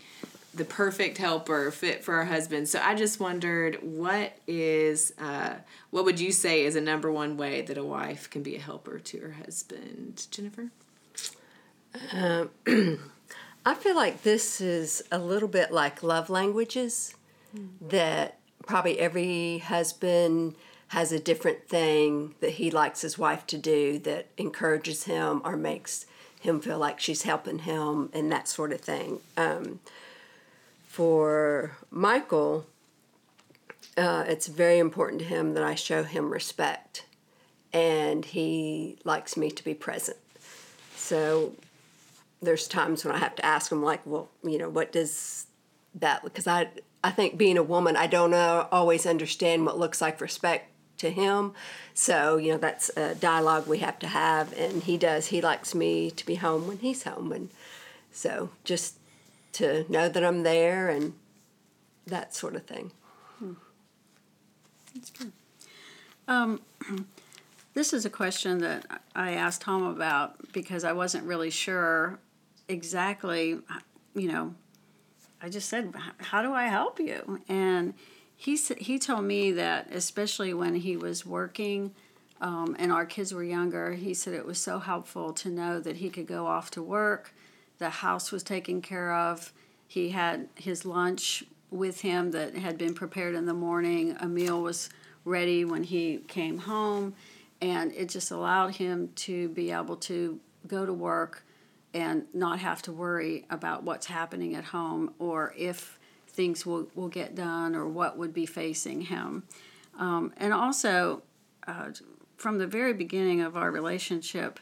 the 0.54 0.66
perfect 0.66 1.18
helper 1.18 1.72
fit 1.72 2.04
for 2.04 2.16
our 2.16 2.26
husband. 2.26 2.70
So 2.70 2.80
I 2.82 2.94
just 2.94 3.20
wondered 3.20 3.80
what 3.82 4.38
is 4.48 5.14
uh, 5.20 5.56
what 5.90 6.06
would 6.06 6.20
you 6.20 6.32
say 6.32 6.64
is 6.66 6.76
a 6.76 6.82
number 6.82 7.12
one 7.12 7.36
way 7.36 7.64
that 7.64 7.78
a 7.78 7.84
wife 7.84 8.30
can 8.30 8.44
be 8.44 8.56
a 8.56 8.60
helper 8.60 9.00
to 9.00 9.20
her 9.20 9.32
husband, 9.32 10.28
Jennifer? 10.32 10.70
Um, 12.14 12.50
I 13.66 13.76
feel 13.76 13.96
like 13.96 14.24
this 14.24 14.60
is 14.60 15.04
a 15.12 15.20
little 15.20 15.48
bit 15.48 15.72
like 15.72 16.02
love 16.02 16.30
languages 16.30 17.16
mm. 17.56 17.70
that 17.90 18.40
probably 18.66 19.00
every 19.00 19.60
husband 19.60 20.56
has 20.90 21.12
a 21.12 21.20
different 21.20 21.68
thing 21.68 22.36
that 22.40 22.52
he 22.52 22.72
likes 22.72 23.02
his 23.02 23.18
wife 23.18 23.46
to 23.48 23.58
do 23.58 24.00
that 24.00 24.28
encourages 24.38 25.04
him 25.04 25.42
or 25.46 25.56
makes 25.56 26.06
him 26.40 26.60
feel 26.60 26.80
like 26.80 27.00
she's 27.00 27.22
helping 27.22 27.60
him 27.60 28.10
and 28.14 28.32
that 28.32 28.48
sort 28.48 28.74
of 28.74 28.82
thing. 28.82 29.20
Um, 29.38 29.80
for 30.88 31.78
Michael, 31.92 32.66
uh, 33.96 34.26
it's 34.28 34.48
very 34.48 34.80
important 34.80 35.20
to 35.20 35.28
him 35.28 35.54
that 35.54 35.64
I 35.64 35.76
show 35.76 36.04
him 36.04 36.32
respect, 36.32 37.06
and 37.72 38.26
he 38.26 38.98
likes 39.06 39.38
me 39.38 39.52
to 39.52 39.64
be 39.64 39.74
present. 39.74 40.18
So 40.96 41.54
there's 42.42 42.68
times 42.68 43.06
when 43.06 43.14
I 43.14 43.20
have 43.20 43.36
to 43.36 43.46
ask 43.46 43.72
him, 43.72 43.84
like, 43.84 44.06
well, 44.06 44.30
you 44.44 44.58
know, 44.58 44.70
what 44.70 44.92
does 44.92 45.48
that? 45.96 46.24
Because 46.24 46.48
I 46.48 46.70
I 47.04 47.12
think 47.12 47.38
being 47.38 47.58
a 47.58 47.64
woman, 47.64 47.96
I 47.96 48.08
don't 48.08 48.34
always 48.34 49.06
understand 49.06 49.66
what 49.66 49.78
looks 49.80 50.02
like 50.02 50.22
respect 50.22 50.70
to 50.98 51.10
him. 51.10 51.54
So 51.94 52.38
you 52.38 52.54
know, 52.54 52.58
that's 52.58 52.90
a 52.96 53.16
dialogue 53.16 53.68
we 53.68 53.80
have 53.80 54.00
to 54.00 54.08
have, 54.08 54.58
and 54.58 54.84
he 54.84 54.98
does. 54.98 55.28
He 55.28 55.42
likes 55.42 55.76
me 55.76 56.12
to 56.12 56.26
be 56.26 56.36
home 56.36 56.68
when 56.68 56.78
he's 56.78 57.04
home, 57.04 57.32
and 57.32 57.50
so 58.12 58.50
just 58.64 58.98
to 59.54 59.86
know 59.90 60.08
that 60.10 60.24
I'm 60.24 60.44
there 60.44 60.90
and 60.90 61.14
that 62.08 62.34
sort 62.34 62.56
of 62.56 62.66
thing. 62.66 62.92
Hmm. 63.40 63.54
That's 64.94 65.10
good. 65.12 65.32
Um, 66.28 66.62
this 67.74 67.94
is 67.94 68.06
a 68.06 68.10
question 68.10 68.60
that 68.60 68.86
I 69.16 69.32
asked 69.34 69.62
Tom 69.62 69.84
about 69.84 70.52
because 70.54 70.84
I 70.84 70.94
wasn't 70.94 71.26
really 71.26 71.50
sure 71.50 72.20
exactly, 72.72 73.60
you 74.16 74.32
know, 74.32 74.54
I 75.42 75.50
just 75.50 75.70
said, 75.70 75.94
How 76.18 76.42
do 76.42 76.54
I 76.54 76.66
help 76.66 77.00
you? 77.00 77.42
And 77.48 77.94
he, 78.36 78.56
he 78.56 78.98
told 79.00 79.26
me 79.26 79.52
that, 79.54 79.90
especially 79.92 80.54
when 80.54 80.76
he 80.76 80.98
was 80.98 81.26
working 81.26 81.92
um, 82.40 82.76
and 82.80 82.92
our 82.92 83.06
kids 83.06 83.34
were 83.34 83.44
younger, 83.44 83.94
he 83.94 84.14
said 84.14 84.34
it 84.34 84.46
was 84.46 84.60
so 84.60 84.80
helpful 84.80 85.32
to 85.34 85.50
know 85.50 85.80
that 85.80 85.98
he 85.98 86.10
could 86.10 86.28
go 86.28 86.48
off 86.48 86.72
to 86.72 86.82
work 86.82 87.34
the 87.82 87.90
house 87.90 88.32
was 88.32 88.44
taken 88.44 88.80
care 88.80 89.12
of. 89.12 89.52
He 89.88 90.10
had 90.10 90.48
his 90.56 90.86
lunch 90.86 91.44
with 91.72 92.02
him 92.02 92.30
that 92.32 92.56
had 92.56 92.78
been 92.78 92.94
prepared 92.94 93.34
in 93.34 93.48
the 93.48 93.56
morning. 93.56 94.16
A 94.20 94.28
meal 94.28 94.62
was 94.62 94.90
ready 95.26 95.66
when 95.66 95.84
he 95.84 96.18
came 96.28 96.60
home, 96.60 97.16
and 97.60 97.92
it 97.94 98.08
just 98.08 98.30
allowed 98.30 98.76
him 98.76 99.10
to 99.16 99.50
be 99.50 99.72
able 99.72 99.96
to 99.96 100.40
go 100.68 100.86
to 100.86 100.94
work 100.94 101.44
and 101.94 102.26
not 102.34 102.60
have 102.60 102.82
to 102.84 102.92
worry 102.92 103.46
about 103.50 103.84
what's 103.84 104.06
happening 104.06 104.56
at 104.56 104.66
home 104.66 105.14
or 105.20 105.54
if 105.58 106.00
things 106.28 106.66
will, 106.66 106.88
will 106.96 107.10
get 107.10 107.36
done 107.36 107.76
or 107.76 107.88
what 107.88 108.18
would 108.18 108.34
be 108.34 108.46
facing 108.46 109.02
him. 109.02 109.44
Um, 110.00 110.34
and 110.38 110.54
also, 110.54 111.24
uh, 111.68 111.90
from 112.38 112.58
the 112.58 112.68
very 112.68 112.94
beginning 112.94 113.42
of 113.42 113.56
our 113.58 113.70
relationship, 113.70 114.60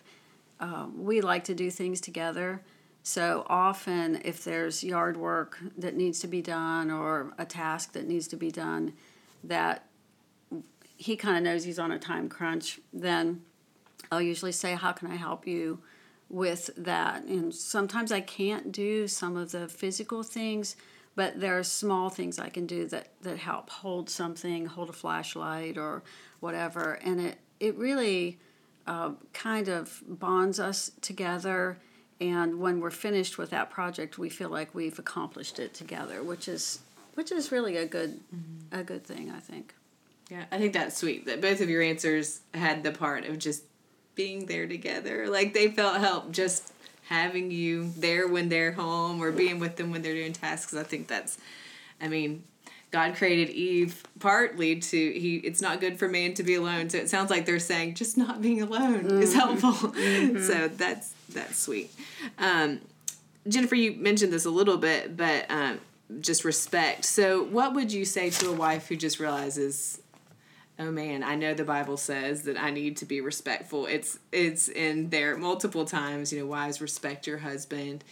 uh, 0.60 0.88
we 0.96 1.22
like 1.22 1.46
to 1.46 1.56
do 1.56 1.70
things 1.70 2.02
together. 2.02 2.62
So 3.04 3.46
often, 3.48 4.22
if 4.26 4.44
there's 4.44 4.84
yard 4.84 5.16
work 5.16 5.58
that 5.78 5.96
needs 5.96 6.20
to 6.20 6.28
be 6.28 6.42
done 6.42 6.92
or 6.92 7.34
a 7.38 7.46
task 7.46 7.94
that 7.94 8.08
needs 8.08 8.28
to 8.30 8.36
be 8.36 8.52
done, 8.52 8.94
that 9.44 9.86
he 10.98 11.16
kind 11.16 11.38
of 11.38 11.44
knows 11.44 11.64
he's 11.64 11.80
on 11.80 11.92
a 11.92 12.00
time 12.00 12.28
crunch, 12.28 12.80
then 12.92 13.42
I'll 14.12 14.22
usually 14.22 14.52
say, 14.52 14.74
How 14.74 14.92
can 14.92 15.10
I 15.10 15.16
help 15.16 15.48
you 15.48 15.80
with 16.30 16.70
that. 16.78 17.24
And 17.24 17.54
sometimes 17.54 18.12
I 18.12 18.22
can't 18.22 18.72
do 18.72 19.08
some 19.08 19.36
of 19.36 19.52
the 19.52 19.68
physical 19.68 20.24
things, 20.24 20.76
but 21.16 21.40
there 21.40 21.58
are 21.58 21.64
small 21.64 22.10
things 22.10 22.40
I 22.40 22.50
can 22.50 22.66
do 22.66 22.88
that, 22.88 23.10
that 23.22 23.38
help 23.38 23.70
hold 23.70 24.10
something, 24.10 24.66
hold 24.68 24.90
a 24.90 24.94
flashlight 24.94 25.78
or 25.78 26.04
whatever. 26.40 27.00
And 27.04 27.20
it, 27.20 27.38
it 27.60 27.76
really 27.76 28.40
uh, 28.88 29.12
kind 29.34 29.68
of 29.68 30.02
bonds 30.08 30.60
us 30.60 30.92
together. 31.02 31.78
And 32.22 32.60
when 32.60 32.80
we're 32.80 32.92
finished 32.92 33.38
with 33.38 33.50
that 33.52 33.70
project, 33.70 34.18
we 34.18 34.30
feel 34.30 34.50
like 34.50 34.76
we've 34.76 35.00
accomplished 35.00 35.60
it 35.60 35.74
together, 35.74 36.22
which 36.24 36.48
is 36.48 36.80
which 37.16 37.32
is 37.34 37.52
really 37.52 37.76
a 37.76 37.86
good 37.86 38.20
mm-hmm. 38.34 38.80
a 38.80 38.84
good 38.84 39.04
thing, 39.06 39.30
I 39.30 39.40
think. 39.40 39.74
Yeah, 40.30 40.46
I 40.52 40.58
think 40.58 40.74
that's 40.74 40.98
sweet 40.98 41.26
that 41.26 41.42
both 41.42 41.60
of 41.60 41.70
your 41.70 41.82
answers 41.82 42.42
had 42.54 42.84
the 42.84 42.92
part 42.92 43.26
of 43.26 43.40
just 43.40 43.64
being 44.20 44.48
there 44.48 44.68
together. 44.68 45.30
Like 45.30 45.54
they 45.54 45.70
felt 45.70 45.96
help 45.96 46.34
just 46.34 46.74
having 47.08 47.52
you 47.52 47.90
there 47.96 48.28
when 48.28 48.50
they're 48.50 48.74
home 48.74 49.24
or 49.24 49.32
being 49.32 49.60
with 49.60 49.78
them 49.78 49.92
when 49.92 50.02
they're 50.02 50.14
doing 50.14 50.34
tasks. 50.34 50.74
I 50.74 50.84
think 50.84 51.08
that's, 51.08 51.38
I 52.02 52.10
mean, 52.10 52.44
God 52.92 53.16
created 53.16 53.50
Eve 53.50 54.04
partly 54.20 54.76
to 54.78 54.98
he. 54.98 55.38
It's 55.38 55.62
not 55.62 55.80
good 55.80 55.98
for 55.98 56.10
man 56.10 56.34
to 56.34 56.44
be 56.44 56.56
alone. 56.56 56.90
So 56.90 56.98
it 56.98 57.10
sounds 57.10 57.30
like 57.30 57.46
they're 57.46 57.60
saying 57.60 57.96
just 57.96 58.18
not 58.18 58.42
being 58.42 58.62
alone 58.62 59.06
mm-hmm. 59.06 59.22
is 59.22 59.34
helpful. 59.34 59.72
Mm-hmm. 59.90 60.44
so 60.44 60.68
that's 60.68 61.14
that's 61.30 61.58
sweet. 61.58 61.90
Um, 62.40 62.82
Jennifer, 63.48 63.76
you 63.76 63.94
mentioned 63.94 64.34
this 64.34 64.46
a 64.46 64.50
little 64.50 64.76
bit, 64.76 65.16
but 65.16 65.50
um, 65.50 65.80
just 66.20 66.44
respect. 66.44 67.06
So, 67.06 67.44
what 67.44 67.74
would 67.74 67.94
you 67.94 68.04
say 68.04 68.32
to 68.32 68.50
a 68.50 68.54
wife 68.54 68.90
who 68.90 68.98
just 68.98 69.20
realizes 69.20 70.02
oh 70.80 70.92
man 70.92 71.24
i 71.24 71.36
know 71.36 71.54
the 71.54 71.64
bible 71.64 71.98
says 71.98 72.44
that 72.44 72.58
i 72.58 72.72
need 72.72 72.98
to 72.98 73.06
be 73.06 73.22
respectful. 73.22 73.86
It's 73.86 74.18
it's 74.32 74.68
in 74.70 75.10
there 75.10 75.38
multiple 75.38 75.86
times 75.86 76.32
you 76.32 76.40
know 76.40 76.46
wives 76.46 76.82
respect 76.82 77.28
your 77.28 77.40
husband. 77.40 78.04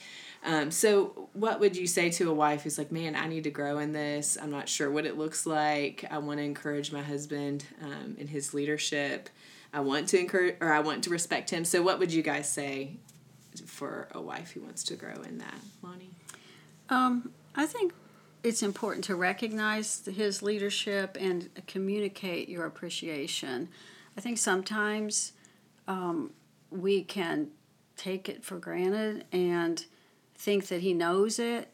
Um, 0.46 0.70
so 0.70 1.30
what 1.34 1.60
would 1.60 1.76
you 1.76 1.88
say 1.88 2.10
to 2.12 2.30
a 2.30 2.34
wife 2.34 2.62
who's 2.62 2.78
like 2.78 2.92
man 2.92 3.16
i 3.16 3.28
need 3.28 3.46
to 3.46 3.50
grow 3.50 3.80
in 3.80 3.94
this. 3.94 4.38
I'm 4.42 4.52
not 4.52 4.70
sure 4.70 4.92
what 4.92 5.06
it 5.06 5.18
looks 5.18 5.46
like. 5.46 6.06
I 6.12 6.20
want 6.20 6.40
to 6.40 6.44
encourage 6.44 6.92
my 6.92 7.02
husband 7.02 7.66
um, 7.82 8.16
in 8.20 8.28
his 8.28 8.54
leadership. 8.54 9.30
I 9.74 9.80
want 9.82 10.08
to 10.10 10.20
encourage 10.20 10.56
or 10.62 10.72
i 10.74 10.80
want 10.80 11.04
to 11.06 11.10
respect 11.10 11.50
him. 11.50 11.66
So 11.66 11.82
what 11.82 12.00
would 12.00 12.12
you 12.12 12.22
guys 12.22 12.50
say 12.50 12.98
for 13.66 14.08
a 14.12 14.22
wife 14.22 14.52
who 14.52 14.62
wants 14.62 14.84
to 14.86 14.96
grow 14.96 15.22
in 15.24 15.38
that 15.40 15.60
lonnie? 15.82 16.12
Um, 16.90 17.32
i 17.56 17.66
think 17.66 17.94
it's 18.44 18.64
important 18.64 19.04
to 19.06 19.16
recognize 19.16 20.06
his 20.06 20.42
leadership 20.42 21.18
and 21.20 21.50
communicate 21.68 22.50
your 22.50 22.66
appreciation. 22.66 23.70
I 24.18 24.22
think 24.22 24.38
sometimes 24.38 25.34
um, 25.88 26.32
we 26.70 27.04
can 27.04 27.50
take 27.96 28.30
it 28.30 28.44
for 28.44 28.58
granted 28.58 29.26
and 29.32 29.86
think 30.36 30.68
that 30.68 30.82
he 30.82 30.94
knows 30.94 31.40
it, 31.40 31.74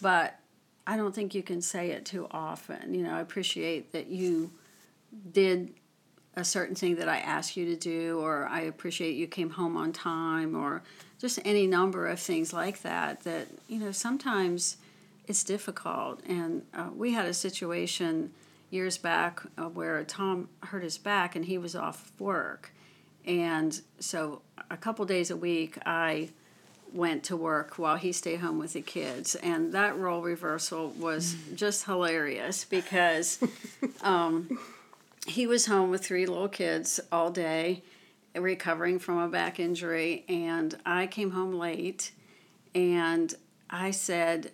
but 0.00 0.38
I 0.86 0.96
don't 0.96 1.14
think 1.14 1.34
you 1.34 1.42
can 1.42 1.62
say 1.62 1.90
it 1.90 2.04
too 2.04 2.26
often. 2.30 2.94
You 2.94 3.04
know, 3.04 3.14
I 3.14 3.20
appreciate 3.20 3.92
that 3.92 4.08
you 4.08 4.52
did 5.32 5.74
a 6.34 6.44
certain 6.44 6.74
thing 6.74 6.96
that 6.96 7.08
I 7.08 7.18
asked 7.18 7.56
you 7.56 7.66
to 7.66 7.76
do, 7.76 8.18
or 8.20 8.46
I 8.46 8.62
appreciate 8.62 9.16
you 9.16 9.26
came 9.26 9.50
home 9.50 9.76
on 9.76 9.92
time, 9.92 10.56
or 10.56 10.82
just 11.18 11.38
any 11.44 11.66
number 11.66 12.06
of 12.06 12.18
things 12.18 12.52
like 12.52 12.82
that. 12.82 13.20
That, 13.20 13.48
you 13.68 13.78
know, 13.78 13.92
sometimes 13.92 14.78
it's 15.26 15.44
difficult. 15.44 16.20
And 16.26 16.62
uh, 16.74 16.90
we 16.94 17.12
had 17.12 17.26
a 17.26 17.34
situation 17.34 18.32
years 18.70 18.98
back 18.98 19.42
uh, 19.58 19.64
where 19.64 20.02
Tom 20.04 20.48
hurt 20.64 20.82
his 20.82 20.98
back 20.98 21.36
and 21.36 21.44
he 21.44 21.58
was 21.58 21.76
off 21.76 22.10
work. 22.18 22.72
And 23.24 23.80
so 24.00 24.42
a 24.70 24.76
couple 24.76 25.04
days 25.04 25.30
a 25.30 25.36
week, 25.36 25.78
I 25.86 26.30
went 26.92 27.24
to 27.24 27.36
work 27.36 27.78
while 27.78 27.96
he 27.96 28.12
stayed 28.12 28.40
home 28.40 28.58
with 28.58 28.72
the 28.72 28.82
kids. 28.82 29.34
And 29.36 29.72
that 29.72 29.96
role 29.96 30.22
reversal 30.22 30.90
was 30.90 31.34
mm. 31.34 31.54
just 31.54 31.84
hilarious 31.84 32.64
because 32.64 33.42
um, 34.02 34.58
he 35.26 35.46
was 35.46 35.66
home 35.66 35.90
with 35.90 36.04
three 36.04 36.26
little 36.26 36.48
kids 36.48 37.00
all 37.10 37.30
day, 37.30 37.82
recovering 38.34 38.98
from 38.98 39.18
a 39.18 39.28
back 39.28 39.60
injury. 39.60 40.24
And 40.28 40.76
I 40.84 41.06
came 41.06 41.30
home 41.30 41.54
late 41.54 42.12
and 42.74 43.32
I 43.70 43.90
said, 43.90 44.50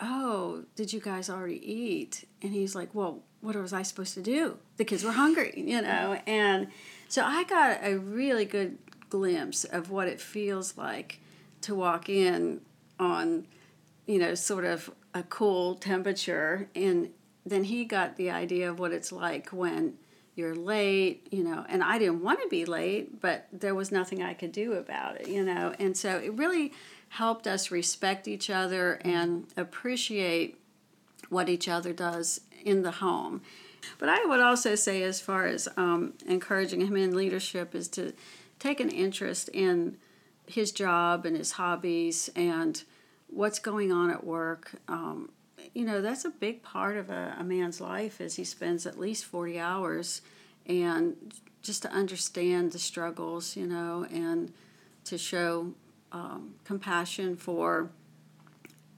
oh, 0.00 0.64
did 0.74 0.92
you 0.92 1.00
guys 1.00 1.30
already 1.30 1.60
eat? 1.72 2.26
And 2.42 2.52
he's 2.52 2.74
like, 2.74 2.94
well, 2.94 3.22
what 3.40 3.56
was 3.56 3.72
I 3.72 3.82
supposed 3.82 4.14
to 4.14 4.22
do? 4.22 4.58
The 4.76 4.84
kids 4.84 5.04
were 5.04 5.12
hungry, 5.12 5.52
you 5.56 5.80
know? 5.80 6.20
And 6.26 6.68
so 7.08 7.24
I 7.24 7.44
got 7.44 7.78
a 7.82 7.96
really 7.96 8.44
good 8.44 8.78
glimpse 9.08 9.64
of 9.64 9.90
what 9.90 10.08
it 10.08 10.20
feels 10.20 10.76
like 10.76 11.20
to 11.62 11.74
walk 11.74 12.08
in 12.08 12.60
on, 12.98 13.46
you 14.06 14.18
know, 14.18 14.34
sort 14.34 14.64
of 14.64 14.90
a 15.14 15.22
cool 15.22 15.74
temperature. 15.76 16.68
And 16.74 17.10
then 17.44 17.64
he 17.64 17.84
got 17.84 18.16
the 18.16 18.30
idea 18.30 18.70
of 18.70 18.78
what 18.78 18.92
it's 18.92 19.12
like 19.12 19.50
when 19.50 19.94
you're 20.34 20.54
late, 20.54 21.26
you 21.30 21.42
know, 21.42 21.64
and 21.68 21.82
I 21.82 21.98
didn't 21.98 22.22
want 22.22 22.42
to 22.42 22.48
be 22.48 22.66
late, 22.66 23.22
but 23.22 23.46
there 23.52 23.74
was 23.74 23.90
nothing 23.90 24.22
I 24.22 24.34
could 24.34 24.52
do 24.52 24.74
about 24.74 25.18
it, 25.20 25.28
you 25.28 25.42
know. 25.42 25.74
And 25.78 25.96
so 25.96 26.18
it 26.18 26.34
really 26.34 26.72
helped 27.10 27.46
us 27.46 27.70
respect 27.70 28.28
each 28.28 28.50
other 28.50 28.94
and 29.02 29.46
appreciate 29.56 30.60
what 31.28 31.48
each 31.48 31.68
other 31.68 31.92
does 31.92 32.40
in 32.64 32.82
the 32.82 32.92
home. 32.92 33.42
But 33.98 34.08
I 34.08 34.24
would 34.24 34.40
also 34.40 34.74
say, 34.74 35.02
as 35.02 35.20
far 35.20 35.46
as 35.46 35.68
um, 35.76 36.14
encouraging 36.26 36.80
him 36.80 36.96
in 36.96 37.14
leadership, 37.14 37.74
is 37.74 37.88
to 37.88 38.12
take 38.58 38.80
an 38.80 38.90
interest 38.90 39.48
in 39.52 39.96
his 40.46 40.72
job 40.72 41.24
and 41.24 41.36
his 41.36 41.52
hobbies 41.52 42.30
and 42.34 42.82
what's 43.28 43.58
going 43.58 43.92
on 43.92 44.10
at 44.10 44.24
work. 44.24 44.72
Um, 44.88 45.30
you 45.74 45.84
know, 45.84 46.00
that's 46.00 46.24
a 46.24 46.30
big 46.30 46.62
part 46.62 46.96
of 46.96 47.10
a, 47.10 47.36
a 47.38 47.44
man's 47.44 47.80
life 47.80 48.20
as 48.20 48.36
he 48.36 48.44
spends 48.44 48.86
at 48.86 48.98
least 48.98 49.24
40 49.24 49.58
hours 49.58 50.22
and 50.66 51.34
just 51.62 51.82
to 51.82 51.90
understand 51.90 52.72
the 52.72 52.78
struggles, 52.78 53.56
you 53.56 53.66
know, 53.66 54.06
and 54.10 54.52
to 55.04 55.18
show 55.18 55.72
um, 56.16 56.54
compassion 56.64 57.36
for 57.36 57.90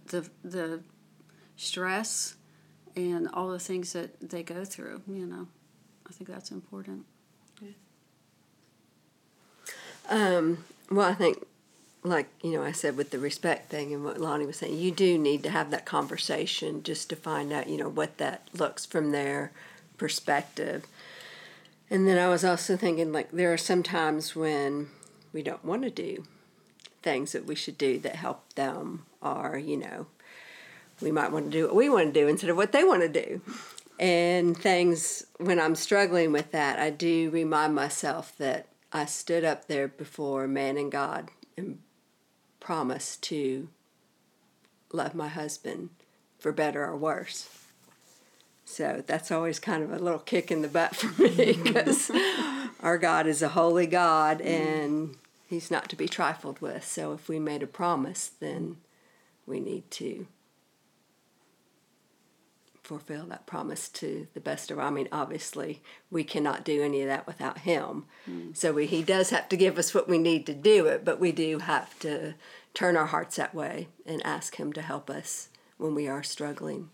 the 0.07 0.29
the 0.45 0.81
stress 1.57 2.37
and 2.95 3.29
all 3.33 3.49
the 3.49 3.59
things 3.59 3.93
that 3.93 4.21
they 4.21 4.43
go 4.43 4.65
through. 4.65 5.03
You 5.09 5.27
know, 5.27 5.49
I 6.09 6.13
think 6.13 6.31
that's 6.31 6.51
important. 6.51 7.05
Um, 10.11 10.65
well, 10.91 11.07
I 11.07 11.13
think, 11.13 11.45
like 12.03 12.29
you 12.43 12.53
know, 12.53 12.63
I 12.63 12.73
said 12.73 12.97
with 12.97 13.11
the 13.11 13.19
respect 13.19 13.69
thing 13.69 13.93
and 13.93 14.05
what 14.05 14.19
Lonnie 14.19 14.47
was 14.47 14.57
saying, 14.57 14.79
you 14.79 14.91
do 14.91 15.19
need 15.19 15.43
to 15.43 15.51
have 15.51 15.71
that 15.71 15.85
conversation 15.85 16.83
just 16.83 17.11
to 17.11 17.17
find 17.17 17.53
out, 17.53 17.69
you 17.69 17.77
know, 17.77 17.91
what 17.91 18.17
that 18.17 18.49
looks 18.55 18.87
from 18.87 19.11
their 19.11 19.53
perspective. 19.99 20.87
And 21.91 22.07
then 22.07 22.17
I 22.19 22.29
was 22.29 22.45
also 22.45 22.77
thinking, 22.77 23.13
like, 23.13 23.33
there 23.33 23.53
are 23.53 23.59
some 23.59 23.83
times 23.83 24.37
when 24.37 24.89
we 25.33 25.43
don't 25.43 25.65
want 25.65 25.83
to 25.83 25.91
do 25.91 26.25
things 27.03 27.33
that 27.33 27.47
we 27.47 27.55
should 27.55 27.79
do 27.79 27.99
that 28.01 28.17
help 28.17 28.55
them 28.55 29.05
are, 29.23 29.59
you 29.59 29.77
know 29.77 30.07
we 31.01 31.13
might 31.13 31.31
want 31.31 31.47
to 31.47 31.51
do 31.51 31.67
what 31.67 31.77
we 31.77 31.89
want 31.89 32.13
to 32.13 32.21
do 32.21 32.29
instead 32.29 32.51
of 32.51 32.57
what 32.57 32.73
they 32.73 32.83
want 32.85 33.03
to 33.03 33.09
do. 33.09 33.41
And 34.01 34.57
things 34.57 35.27
when 35.39 35.59
i'm 35.59 35.75
struggling 35.75 36.31
with 36.31 36.53
that 36.53 36.79
i 36.79 36.89
do 36.89 37.31
remind 37.31 37.75
myself 37.75 38.33
that 38.39 38.69
i 38.93 39.05
stood 39.05 39.45
up 39.45 39.67
there 39.67 39.89
before 39.89 40.47
man 40.47 40.77
and 40.77 40.93
god 40.93 41.31
and 41.57 41.81
promised 42.61 43.23
to 43.25 43.69
love 44.93 45.15
my 45.15 45.29
husband 45.29 45.91
for 46.39 46.53
better 46.53 46.85
or 46.85 46.97
worse. 46.97 47.49
So 48.65 49.03
that's 49.07 49.31
always 49.31 49.59
kind 49.59 49.83
of 49.83 49.93
a 49.93 49.99
little 49.99 50.19
kick 50.19 50.51
in 50.51 50.63
the 50.63 50.69
butt 50.69 50.95
for 50.95 51.23
me 51.23 51.59
because 51.63 52.11
our 52.81 52.99
god 52.99 53.27
is 53.27 53.43
a 53.43 53.49
holy 53.49 53.87
god 53.87 54.39
mm-hmm. 54.39 54.49
and 54.49 55.17
he's 55.49 55.71
not 55.71 55.89
to 55.89 55.97
be 55.97 56.07
trifled 56.07 56.61
with. 56.61 56.85
So 56.85 57.13
if 57.13 57.29
we 57.29 57.39
made 57.39 57.63
a 57.63 57.67
promise, 57.67 58.31
then 58.39 58.77
we 59.47 59.59
need 59.59 59.91
to 59.93 60.27
fulfill 62.83 63.27
that 63.27 63.47
promise 63.47 63.89
to 63.89 64.29
the 64.35 64.41
best 64.41 64.71
of 64.71 64.79
our. 64.79 64.87
I 64.87 64.91
mean, 64.91 65.09
obviously, 65.11 65.83
we 66.11 66.23
cannot 66.23 66.65
do 66.65 66.83
any 66.83 67.01
of 67.03 67.09
that 67.09 67.27
without 67.27 67.59
him. 67.59 68.05
Mm. 68.29 68.57
So 68.57 68.73
we, 68.73 68.87
he 68.87 69.03
does 69.03 69.31
have 69.31 69.49
to 69.49 69.57
give 69.57 69.79
us 69.79 69.95
what 69.95 70.09
we 70.09 70.19
need 70.19 70.47
to 70.47 70.55
do 70.55 70.87
it, 70.87 71.05
but 71.05 71.19
we 71.19 71.33
do 71.33 71.59
have 71.59 71.99
to 72.01 72.35
turn 72.75 72.97
our 72.97 73.07
hearts 73.07 73.37
that 73.37 73.55
way 73.55 73.89
and 74.07 74.25
ask 74.25 74.57
him 74.57 74.73
to 74.75 74.83
help 74.83 75.11
us 75.11 75.49
when 75.79 75.95
we 75.95 76.07
are 76.09 76.23
struggling. 76.23 76.91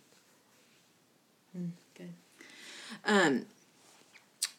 Mm, 1.57 1.71
good. 1.97 2.15
Um, 3.05 3.47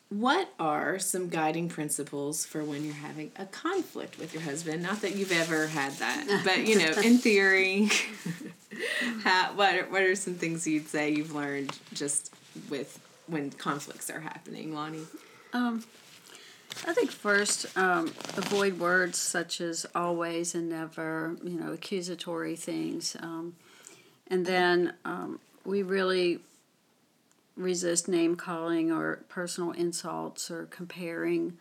what 0.09 0.53
are 0.59 0.99
some 0.99 1.29
guiding 1.29 1.67
principles 1.67 2.45
for 2.45 2.63
when 2.63 2.85
you're 2.85 2.93
having 2.93 3.31
a 3.37 3.45
conflict 3.45 4.19
with 4.19 4.33
your 4.33 4.43
husband? 4.43 4.83
Not 4.83 5.01
that 5.01 5.15
you've 5.15 5.31
ever 5.31 5.67
had 5.67 5.93
that, 5.93 6.41
but 6.43 6.67
you 6.67 6.77
know, 6.77 6.91
in 7.01 7.17
theory, 7.17 7.89
how, 9.23 9.53
what 9.55 9.75
are, 9.75 9.83
what 9.85 10.01
are 10.03 10.15
some 10.15 10.35
things 10.35 10.67
you'd 10.67 10.87
say 10.87 11.09
you've 11.09 11.33
learned 11.33 11.77
just 11.93 12.33
with 12.69 12.99
when 13.27 13.49
conflicts 13.51 14.09
are 14.09 14.19
happening, 14.19 14.75
Lonnie? 14.75 15.05
Um, 15.53 15.83
I 16.87 16.93
think 16.93 17.09
first, 17.09 17.75
um, 17.77 18.13
avoid 18.37 18.79
words 18.79 19.17
such 19.17 19.59
as 19.59 19.85
always 19.95 20.53
and 20.53 20.69
never, 20.69 21.35
you 21.43 21.59
know, 21.59 21.71
accusatory 21.71 22.55
things. 22.55 23.15
Um, 23.19 23.55
and 24.27 24.45
then 24.45 24.93
um, 25.03 25.39
we 25.63 25.81
really 25.81 26.41
resist 27.55 28.07
name 28.07 28.35
calling 28.35 28.91
or 28.91 29.23
personal 29.29 29.71
insults 29.71 30.51
or 30.51 30.65
comparing 30.65 31.57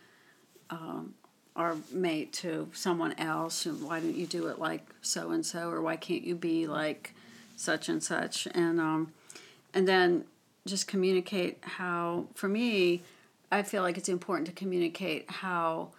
um, 0.70 1.14
our 1.56 1.76
mate 1.92 2.32
to 2.32 2.68
someone 2.72 3.12
else. 3.18 3.66
And 3.66 3.82
why 3.82 4.00
don't 4.00 4.16
you 4.16 4.26
do 4.26 4.48
it 4.48 4.58
like 4.58 4.88
so 5.02 5.30
and 5.30 5.44
so, 5.44 5.70
or 5.70 5.80
why 5.80 5.96
can't 5.96 6.24
you 6.24 6.34
be 6.34 6.66
like 6.66 7.14
such 7.56 7.88
and 7.88 8.02
such? 8.02 8.46
And 8.54 8.80
um, 8.80 9.12
and 9.72 9.86
then 9.86 10.24
just 10.66 10.88
communicate 10.88 11.58
how. 11.62 12.26
For 12.34 12.48
me, 12.48 13.02
I 13.52 13.62
feel 13.62 13.82
like 13.82 13.96
it's 13.96 14.08
important 14.08 14.46
to 14.48 14.52
communicate 14.52 15.30
how 15.30 15.90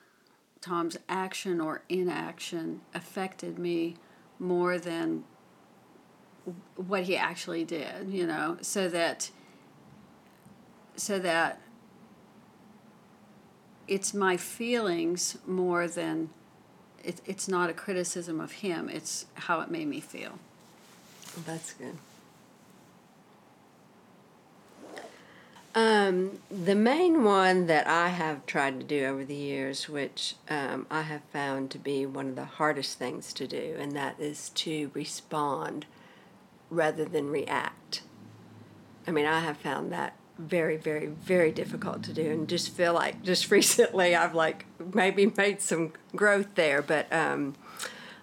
Tom's 0.61 0.97
action 1.07 1.61
or 1.61 1.83
inaction 1.87 2.81
affected 2.93 3.57
me 3.57 3.95
more 4.39 4.77
than 4.77 5.23
what 6.75 7.03
he 7.03 7.15
actually 7.15 7.63
did. 7.63 8.09
You 8.09 8.27
know, 8.27 8.57
so 8.61 8.89
that 8.89 9.29
so 10.95 11.19
that 11.19 11.61
it's 13.87 14.13
my 14.13 14.37
feelings 14.37 15.37
more 15.45 15.87
than 15.87 16.29
it, 17.03 17.21
it's 17.25 17.47
not 17.47 17.69
a 17.69 17.73
criticism 17.73 18.39
of 18.39 18.51
him 18.53 18.89
it's 18.89 19.25
how 19.35 19.61
it 19.61 19.69
made 19.69 19.87
me 19.87 19.99
feel 19.99 20.39
that's 21.45 21.73
good 21.73 21.97
um, 25.75 26.39
the 26.49 26.73
main 26.73 27.25
one 27.25 27.67
that 27.67 27.85
I 27.85 28.07
have 28.07 28.45
tried 28.45 28.79
to 28.79 28.85
do 28.85 29.03
over 29.03 29.25
the 29.25 29.35
years, 29.35 29.89
which 29.89 30.35
um, 30.49 30.87
I 30.89 31.01
have 31.01 31.21
found 31.33 31.69
to 31.71 31.77
be 31.77 32.05
one 32.05 32.29
of 32.29 32.37
the 32.37 32.45
hardest 32.45 32.97
things 32.97 33.33
to 33.33 33.45
do, 33.45 33.75
and 33.77 33.91
that 33.91 34.17
is 34.17 34.49
to 34.51 34.89
respond 34.93 35.85
rather 36.69 37.03
than 37.03 37.29
react. 37.29 38.03
I 39.05 39.11
mean, 39.11 39.25
I 39.25 39.41
have 39.41 39.57
found 39.57 39.91
that 39.91 40.15
very 40.37 40.75
very 40.75 41.07
very 41.07 41.51
difficult 41.51 42.03
to 42.03 42.11
do 42.11 42.29
and 42.29 42.47
just 42.49 42.69
feel 42.69 42.93
like 42.93 43.23
just 43.23 43.49
recently 43.59 44.15
i've 44.15 44.35
like 44.35 44.65
maybe 44.93 45.31
made 45.37 45.61
some 45.61 45.93
growth 46.15 46.55
there 46.55 46.81
but 46.81 47.11
um, 47.11 47.55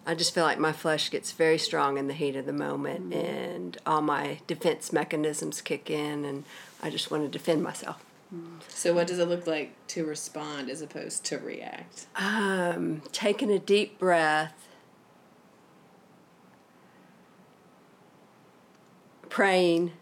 i 0.07 0.15
just 0.15 0.35
feel 0.35 0.45
like 0.45 0.59
my 0.59 0.73
flesh 0.73 1.11
gets 1.11 1.33
very 1.33 1.59
strong 1.59 1.97
in 1.97 2.09
the 2.09 2.15
heat 2.15 2.37
of 2.37 2.45
the 2.45 2.53
moment 2.53 3.11
mm-hmm. 3.11 3.27
and 3.27 3.79
all 3.87 4.03
my 4.03 4.39
defense 4.47 4.93
mechanisms 4.93 5.61
kick 5.63 5.89
in 5.89 6.25
and 6.25 6.45
i 6.83 6.91
just 6.91 7.11
want 7.11 7.23
to 7.23 7.29
defend 7.29 7.63
myself. 7.63 8.05
So 8.69 8.95
what 8.95 9.07
does 9.07 9.19
it 9.19 9.29
look 9.29 9.47
like 9.47 9.75
to 9.89 10.07
respond 10.07 10.71
as 10.71 10.81
opposed 10.81 11.25
to 11.25 11.39
react? 11.39 12.07
Um, 12.17 13.03
taking 13.13 13.51
a 13.51 13.59
deep 13.59 13.99
breath. 13.99 14.69
Praying 19.29 19.93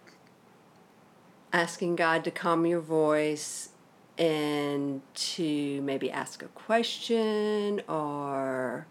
asking 1.52 1.96
God 1.96 2.24
to 2.24 2.30
calm 2.30 2.66
your 2.66 2.80
voice 2.80 3.70
and 4.18 5.00
to 5.14 5.80
maybe 5.82 6.10
ask 6.10 6.42
a 6.42 6.48
question 6.48 7.80
or 7.88 8.86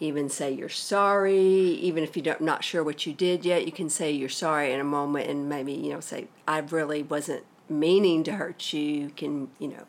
even 0.00 0.28
say 0.30 0.50
you're 0.50 0.68
sorry. 0.70 1.38
Even 1.38 2.02
if 2.02 2.16
you're 2.16 2.36
not 2.40 2.64
sure 2.64 2.82
what 2.82 3.06
you 3.06 3.12
did 3.12 3.44
yet 3.44 3.66
you 3.66 3.72
can 3.72 3.90
say 3.90 4.10
you're 4.10 4.28
sorry 4.28 4.72
in 4.72 4.80
a 4.80 4.84
moment 4.84 5.28
and 5.28 5.48
maybe 5.48 5.72
you 5.72 5.92
know 5.92 6.00
say 6.00 6.28
i 6.48 6.58
really 6.58 7.02
wasn't 7.02 7.44
meaning 7.68 8.24
to 8.24 8.32
hurt 8.32 8.72
you 8.72 9.10
can 9.10 9.48
you 9.58 9.68
know 9.68 9.84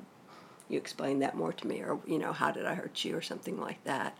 you 0.69 0.77
explain 0.77 1.19
that 1.19 1.35
more 1.35 1.51
to 1.53 1.65
me 1.67 1.79
or 1.79 1.99
you 2.05 2.19
know 2.19 2.33
how 2.33 2.51
did 2.51 2.65
i 2.65 2.75
hurt 2.75 3.03
you? 3.03 3.15
or 3.15 3.21
something 3.21 3.59
like 3.59 3.83
that. 3.85 4.17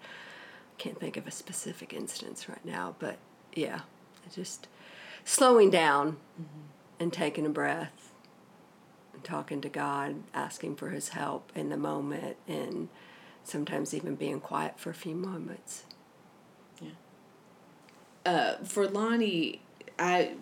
Can't 0.78 1.00
think 1.00 1.16
of 1.18 1.28
a 1.28 1.32
specific 1.32 1.94
instance 1.94 2.48
right 2.48 2.66
now 2.66 2.96
but 3.00 3.18
yeah 3.54 3.82
just 4.34 4.68
slowing 5.26 5.70
down. 5.70 6.18
Mm-hmm 6.42 6.62
and 7.02 7.12
taking 7.12 7.48
a 7.48 7.50
breath 7.50 8.14
and 9.14 9.24
talking 9.24 9.60
to 9.62 9.70
God, 9.70 10.18
asking 10.36 10.76
for 10.76 10.90
His 10.90 11.10
help 11.10 11.52
in 11.56 11.70
the 11.70 11.78
moment, 11.78 12.38
and 12.48 12.90
sometimes 13.44 13.94
even 13.94 14.16
being 14.16 14.40
quiet 14.40 14.80
for 14.80 14.92
a 14.92 14.94
few 14.94 15.16
moments. 15.16 15.86
Yeah. 16.80 16.92
Uh, 18.24 18.54
for 18.64 18.88
Lonnie, 18.88 19.62
I 19.98 20.34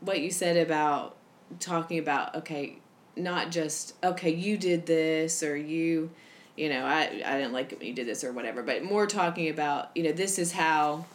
what 0.00 0.20
you 0.20 0.32
said 0.32 0.56
about 0.56 1.16
talking 1.60 2.00
about 2.00 2.34
okay, 2.34 2.78
not 3.16 3.52
just 3.52 3.94
okay, 4.02 4.34
you 4.34 4.58
did 4.58 4.86
this 4.86 5.44
or 5.44 5.56
you, 5.56 6.10
you 6.56 6.68
know, 6.70 6.84
I 6.84 7.22
I 7.24 7.38
didn't 7.38 7.52
like 7.52 7.70
it 7.72 7.78
when 7.78 7.86
you 7.86 7.94
did 7.94 8.08
this 8.08 8.24
or 8.24 8.32
whatever, 8.32 8.64
but 8.64 8.82
more 8.82 9.06
talking 9.06 9.48
about 9.48 9.90
you 9.94 10.02
know 10.02 10.12
this 10.12 10.40
is 10.40 10.50
how 10.52 11.06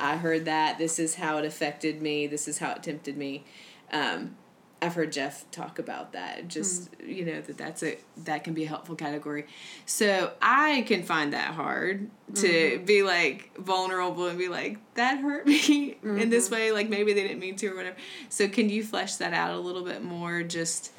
I 0.00 0.16
heard 0.16 0.46
that 0.46 0.78
this 0.78 0.98
is 0.98 1.16
how 1.16 1.36
it 1.36 1.44
affected 1.44 2.00
me, 2.00 2.26
this 2.26 2.48
is 2.48 2.58
how 2.58 2.72
it 2.72 2.82
tempted 2.82 3.18
me 3.18 3.44
um, 3.92 4.36
I've 4.82 4.94
heard 4.94 5.12
Jeff 5.12 5.48
talk 5.52 5.78
about 5.78 6.12
that. 6.12 6.48
Just 6.48 6.90
mm. 6.98 7.06
you 7.06 7.24
know 7.24 7.40
that 7.40 7.56
that's 7.56 7.84
a 7.84 7.96
that 8.24 8.42
can 8.42 8.52
be 8.52 8.64
a 8.64 8.68
helpful 8.68 8.96
category. 8.96 9.46
So 9.86 10.32
I 10.42 10.82
can 10.88 11.04
find 11.04 11.32
that 11.34 11.54
hard 11.54 12.10
to 12.34 12.48
mm-hmm. 12.48 12.84
be 12.84 13.04
like 13.04 13.56
vulnerable 13.56 14.26
and 14.26 14.36
be 14.36 14.48
like 14.48 14.78
that 14.94 15.18
hurt 15.18 15.46
me 15.46 15.92
mm-hmm. 15.92 16.18
in 16.18 16.30
this 16.30 16.46
mm-hmm. 16.46 16.54
way. 16.56 16.72
Like 16.72 16.88
maybe 16.88 17.12
they 17.12 17.22
didn't 17.22 17.38
mean 17.38 17.54
to 17.56 17.68
or 17.68 17.76
whatever. 17.76 17.96
So 18.28 18.48
can 18.48 18.68
you 18.68 18.82
flesh 18.82 19.16
that 19.16 19.32
out 19.32 19.54
a 19.54 19.58
little 19.58 19.84
bit 19.84 20.02
more? 20.02 20.42
Just 20.42 20.90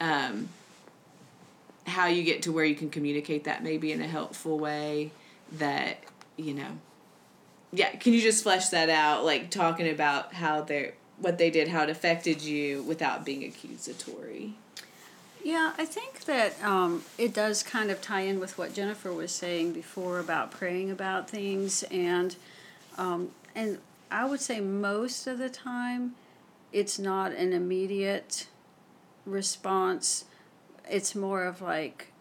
um, 0.00 0.48
how 1.86 2.06
you 2.06 2.24
get 2.24 2.42
to 2.42 2.52
where 2.52 2.64
you 2.64 2.74
can 2.74 2.90
communicate 2.90 3.44
that 3.44 3.62
maybe 3.62 3.92
in 3.92 4.00
a 4.00 4.08
helpful 4.08 4.58
way 4.58 5.12
that 5.52 5.98
you 6.36 6.54
know. 6.54 6.78
Yeah, 7.72 7.90
can 7.90 8.12
you 8.12 8.20
just 8.20 8.42
flesh 8.42 8.70
that 8.70 8.90
out? 8.90 9.24
Like 9.24 9.50
talking 9.50 9.88
about 9.88 10.34
how 10.34 10.62
they're 10.62 10.94
what 11.20 11.38
they 11.38 11.50
did, 11.50 11.68
how 11.68 11.82
it 11.82 11.90
affected 11.90 12.42
you 12.42 12.82
without 12.82 13.24
being 13.24 13.44
accusatory. 13.44 14.54
Yeah, 15.42 15.72
I 15.78 15.84
think 15.86 16.24
that 16.24 16.62
um, 16.62 17.02
it 17.16 17.32
does 17.32 17.62
kind 17.62 17.90
of 17.90 18.02
tie 18.02 18.20
in 18.20 18.40
with 18.40 18.58
what 18.58 18.74
Jennifer 18.74 19.12
was 19.12 19.32
saying 19.32 19.72
before 19.72 20.18
about 20.18 20.50
praying 20.50 20.90
about 20.90 21.30
things, 21.30 21.82
and 21.84 22.36
um, 22.98 23.30
and 23.54 23.78
I 24.10 24.26
would 24.26 24.40
say 24.40 24.60
most 24.60 25.26
of 25.26 25.38
the 25.38 25.48
time, 25.48 26.14
it's 26.72 26.98
not 26.98 27.32
an 27.32 27.52
immediate 27.52 28.48
response. 29.24 30.26
It's 30.90 31.14
more 31.14 31.44
of 31.44 31.62
like 31.62 32.12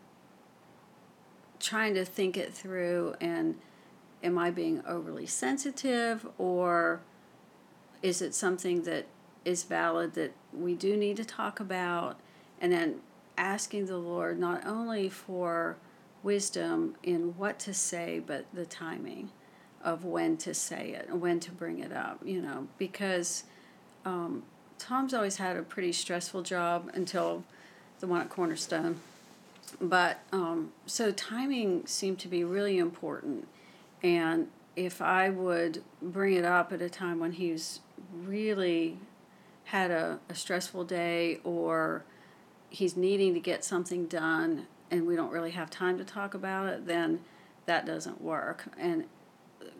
trying 1.60 1.94
to 1.96 2.06
think 2.06 2.38
it 2.38 2.54
through 2.54 3.16
and 3.20 3.56
am 4.24 4.38
I 4.38 4.52
being 4.52 4.82
overly 4.88 5.26
sensitive 5.26 6.26
or 6.38 7.02
is 8.02 8.22
it 8.22 8.34
something 8.34 8.84
that 8.84 9.06
is 9.46 9.64
valid 9.64 10.14
that 10.14 10.34
we 10.54 10.74
do 10.74 10.96
need 10.96 11.18
to 11.18 11.26
talk 11.26 11.60
about? 11.60 12.20
And 12.62 12.72
then 12.72 13.00
asking 13.38 13.86
the 13.86 13.98
Lord 13.98 14.40
not 14.40 14.66
only 14.66 15.10
for 15.10 15.78
wisdom 16.24 16.96
in 17.04 17.38
what 17.38 17.60
to 17.60 17.74
say, 17.74 18.22
but 18.26 18.46
the 18.54 18.66
timing 18.66 19.30
of 19.82 20.04
when 20.04 20.36
to 20.38 20.54
say 20.54 20.90
it 20.90 21.08
and 21.10 21.22
when 21.22 21.40
to 21.40 21.52
bring 21.52 21.80
it 21.80 21.94
up, 21.94 22.20
you 22.26 22.42
know, 22.42 22.68
because 22.78 23.46
um, 24.06 24.44
Tom's 24.78 25.14
always 25.14 25.38
had 25.38 25.56
a 25.56 25.64
pretty 25.64 25.92
stressful 25.92 26.42
job 26.42 26.92
until 26.94 27.44
the 28.00 28.08
one 28.08 28.22
at 28.22 28.30
Cornerstone. 28.30 29.00
But 29.80 30.20
um, 30.32 30.72
so 30.86 31.12
timing 31.12 31.86
seemed 31.86 32.20
to 32.20 32.28
be 32.28 32.44
really 32.44 32.78
important. 32.78 33.48
And 34.02 34.48
if 34.76 35.02
I 35.02 35.30
would 35.30 35.84
bring 36.02 36.34
it 36.36 36.46
up 36.46 36.74
at 36.74 36.82
a 36.82 36.90
time 36.90 37.20
when 37.20 37.34
he's 37.34 37.82
really 38.14 38.98
had 39.66 39.92
a, 39.92 40.20
a 40.30 40.36
stressful 40.36 40.84
day 40.84 41.40
or 41.44 42.04
he's 42.70 42.96
needing 42.98 43.34
to 43.34 43.40
get 43.40 43.64
something 43.64 44.06
done 44.08 44.68
and 44.92 45.06
we 45.06 45.16
don't 45.16 45.32
really 45.32 45.52
have 45.52 45.70
time 45.70 45.98
to 45.98 46.04
talk 46.04 46.34
about 46.34 46.68
it, 46.68 46.88
then 46.88 47.20
that 47.66 47.86
doesn't 47.86 48.22
work. 48.22 48.66
And 48.80 49.06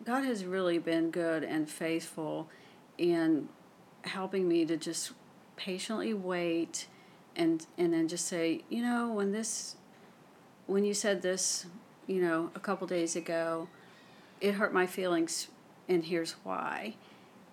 God 0.04 0.24
has 0.24 0.44
really 0.44 0.78
been 0.78 1.10
good 1.10 1.42
and 1.42 1.68
faithful 1.68 2.48
in 2.98 3.48
helping 4.02 4.48
me 4.48 4.64
to 4.64 4.76
just 4.76 5.12
patiently 5.56 6.14
wait 6.14 6.86
and 7.36 7.66
and 7.76 7.92
then 7.92 8.08
just 8.08 8.26
say, 8.26 8.62
you 8.68 8.82
know, 8.82 9.12
when 9.12 9.32
this 9.32 9.76
when 10.66 10.84
you 10.84 10.94
said 10.94 11.22
this, 11.22 11.66
you 12.06 12.20
know, 12.20 12.50
a 12.54 12.60
couple 12.60 12.86
days 12.86 13.16
ago, 13.16 13.68
it 14.40 14.54
hurt 14.54 14.72
my 14.72 14.86
feelings 14.86 15.48
and 15.88 16.04
here's 16.04 16.32
why 16.44 16.94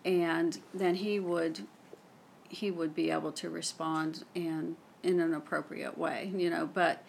and 0.07 0.59
then 0.73 0.95
he 0.95 1.19
would 1.19 1.67
he 2.49 2.71
would 2.71 2.95
be 2.95 3.11
able 3.11 3.31
to 3.31 3.49
respond 3.49 4.23
in 4.33 4.75
in 5.03 5.19
an 5.19 5.33
appropriate 5.33 5.97
way 5.97 6.31
you 6.35 6.49
know 6.49 6.65
but 6.65 7.03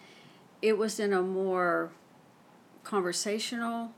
it 0.61 0.77
was 0.77 0.99
in 0.99 1.13
a 1.13 1.21
more 1.21 1.89
conversational 2.83 3.91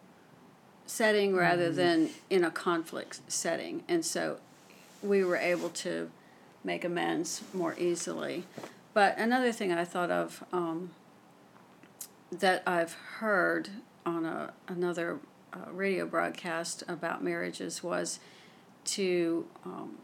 setting 0.85 1.35
rather 1.35 1.67
mm-hmm. 1.67 1.75
than 1.75 2.09
in 2.29 2.43
a 2.43 2.51
conflict 2.51 3.19
setting 3.27 3.83
and 3.87 4.05
so 4.05 4.37
we 5.01 5.23
were 5.23 5.37
able 5.37 5.69
to 5.69 6.09
make 6.63 6.85
amends 6.85 7.41
more 7.53 7.75
easily 7.79 8.43
but 8.93 9.17
another 9.17 9.51
thing 9.51 9.71
i 9.71 9.83
thought 9.83 10.11
of 10.11 10.43
um, 10.53 10.91
that 12.31 12.63
I've 12.65 12.93
heard 12.93 13.69
on 14.05 14.25
a, 14.25 14.53
another 14.67 15.19
uh, 15.53 15.69
radio 15.71 16.05
broadcast 16.05 16.83
about 16.87 17.23
marriages 17.23 17.83
was 17.83 18.19
to, 18.85 19.45
um, 19.65 19.97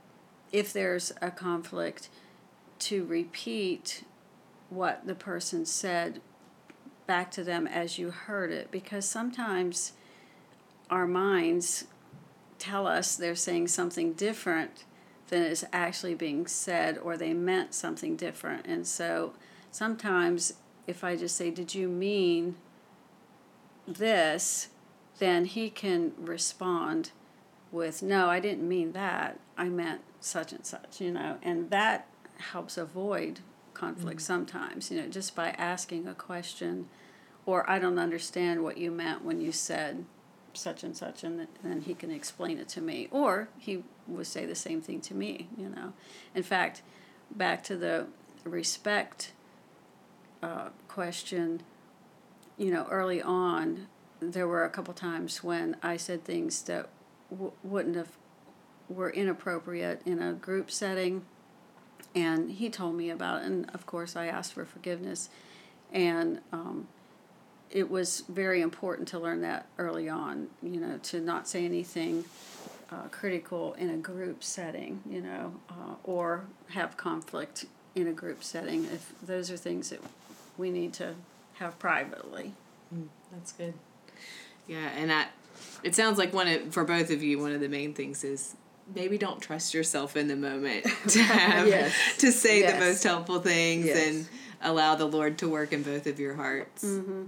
if 0.52 0.74
there's 0.74 1.12
a 1.22 1.32
conflict, 1.32 2.10
to 2.80 3.06
repeat 3.06 4.04
what 4.70 5.06
the 5.06 5.16
person 5.16 5.66
said 5.66 6.22
back 7.06 7.32
to 7.32 7.44
them 7.44 7.68
as 7.68 7.98
you 7.98 8.12
heard 8.12 8.52
it. 8.52 8.70
Because 8.72 9.06
sometimes 9.06 9.94
our 10.90 11.08
minds 11.08 11.86
tell 12.60 12.88
us 12.88 13.16
they're 13.16 13.36
saying 13.36 13.68
something 13.68 14.14
different 14.14 14.84
than 15.30 15.44
is 15.44 15.66
actually 15.74 16.16
being 16.16 16.48
said 16.48 16.98
or 16.98 17.18
they 17.18 17.34
meant 17.34 17.74
something 17.74 18.16
different. 18.16 18.66
And 18.66 18.88
so 18.88 19.34
sometimes 19.72 20.54
if 20.88 21.04
i 21.04 21.16
just 21.16 21.36
say 21.36 21.52
did 21.52 21.76
you 21.76 21.88
mean 21.90 22.56
this? 23.86 24.70
then 25.20 25.46
he 25.46 25.70
can 25.70 26.14
respond 26.18 27.12
with 27.72 28.02
no 28.02 28.30
i 28.30 28.40
didn't 28.40 28.68
mean 28.68 28.92
that 28.94 29.40
i 29.58 29.68
meant 29.68 30.02
such 30.20 30.52
and 30.52 30.66
such 30.66 31.00
you 31.02 31.12
know 31.12 31.38
and 31.42 31.70
that 31.70 32.08
helps 32.40 32.78
avoid 32.78 33.40
conflict 33.78 34.20
mm-hmm. 34.20 34.26
sometimes, 34.26 34.92
you 34.92 35.02
know, 35.02 35.08
just 35.08 35.36
by 35.36 35.50
asking 35.52 36.08
a 36.08 36.14
question 36.14 36.88
or 37.46 37.70
I 37.70 37.80
don't 37.80 38.00
understand 38.00 38.64
what 38.64 38.78
you 38.78 38.92
meant 38.92 39.24
when 39.24 39.40
you 39.40 39.52
said 39.52 40.04
such 40.54 40.84
and 40.84 40.98
such 40.98 41.24
and 41.24 41.48
then 41.64 41.82
he 41.82 41.94
can 41.94 42.12
explain 42.12 42.58
it 42.58 42.68
to 42.70 42.82
me 42.82 43.08
or 43.12 43.48
he 43.58 43.84
would 44.08 44.28
say 44.28 44.46
the 44.46 44.56
same 44.56 44.82
thing 44.82 45.00
to 45.02 45.14
me, 45.14 45.48
you 45.58 45.70
know. 45.70 45.94
In 46.34 46.44
fact, 46.44 46.82
back 47.32 47.64
to 47.64 47.78
the 47.78 48.08
respect 48.44 49.34
uh, 50.42 50.70
question, 50.88 51.62
you 52.58 52.72
know, 52.72 52.88
early 52.90 53.22
on, 53.22 53.88
there 54.20 54.48
were 54.48 54.66
a 54.66 54.70
couple 54.70 54.94
times 54.94 55.44
when 55.44 55.78
I 55.84 55.98
said 55.98 56.24
things 56.24 56.64
that 56.64 56.90
w- 57.30 57.52
wouldn't 57.64 57.96
have 57.96 58.10
were 58.90 59.10
inappropriate 59.10 60.02
in 60.06 60.22
a 60.22 60.34
group 60.34 60.72
setting. 60.72 61.26
And 62.16 62.52
he 62.52 62.70
told 62.70 62.96
me 62.96 63.10
about 63.10 63.42
it 63.42 63.48
and 63.48 63.70
of 63.74 63.86
course 63.86 64.16
i 64.16 64.28
asked 64.28 64.54
for 64.54 64.66
forgiveness. 64.66 65.30
And 65.92 66.42
um, 66.52 66.88
it 67.70 67.90
was 67.90 68.24
very 68.30 68.62
important 68.62 69.08
to 69.10 69.20
learn 69.20 69.42
that 69.42 69.66
early 69.78 70.08
on 70.10 70.48
you 70.64 70.80
know 70.80 70.98
to 71.04 71.20
not 71.20 71.48
say 71.48 71.66
anything 71.66 72.24
uh, 72.92 73.08
critical 73.12 73.74
in 73.74 73.90
a 73.90 73.98
group 73.98 74.44
setting 74.44 75.02
you 75.10 75.22
know 75.22 75.54
uh, 75.70 75.96
or 76.04 76.46
have 76.70 76.96
conflict 76.98 77.66
in 77.96 78.08
a 78.08 78.14
group 78.14 78.44
setting. 78.44 78.86
If 78.86 79.12
those 79.22 79.52
are 79.52 79.58
things 79.58 79.90
that 79.90 80.00
we 80.58 80.72
need 80.72 80.94
to 80.94 81.16
have 81.56 81.78
privately. 81.80 82.54
Mm, 82.94 83.08
that's 83.32 83.52
good. 83.52 83.74
Yeah 84.68 84.90
and 84.96 85.10
that 85.10 85.32
it 85.84 85.96
sounds 85.96 86.18
like 86.18 86.34
one 86.34 86.48
of 86.48 86.74
for 86.74 86.84
both 86.84 87.10
of 87.10 87.24
you 87.24 87.40
one 87.40 87.52
of 87.52 87.62
the 87.62 87.70
main 87.70 87.94
things 87.94 88.24
is 88.24 88.56
maybe 88.96 89.18
don't 89.18 89.42
trust 89.42 89.74
yourself 89.74 90.16
in 90.16 90.28
the 90.28 90.36
moment 90.36 90.86
to 91.10 91.22
have 91.22 91.68
yes. 91.68 91.94
to 92.20 92.32
say 92.32 92.60
yes. 92.60 92.74
the 92.74 92.80
most 92.80 93.04
helpful 93.04 93.40
things 93.40 93.86
yes. 93.86 94.08
and 94.08 94.28
allow 94.62 94.96
the 94.96 95.06
Lord 95.06 95.38
to 95.40 95.50
work 95.50 95.74
in 95.74 95.84
both 95.84 96.08
of 96.08 96.20
your 96.20 96.36
hearts. 96.36 96.84
Mm-hmm. 96.84 97.26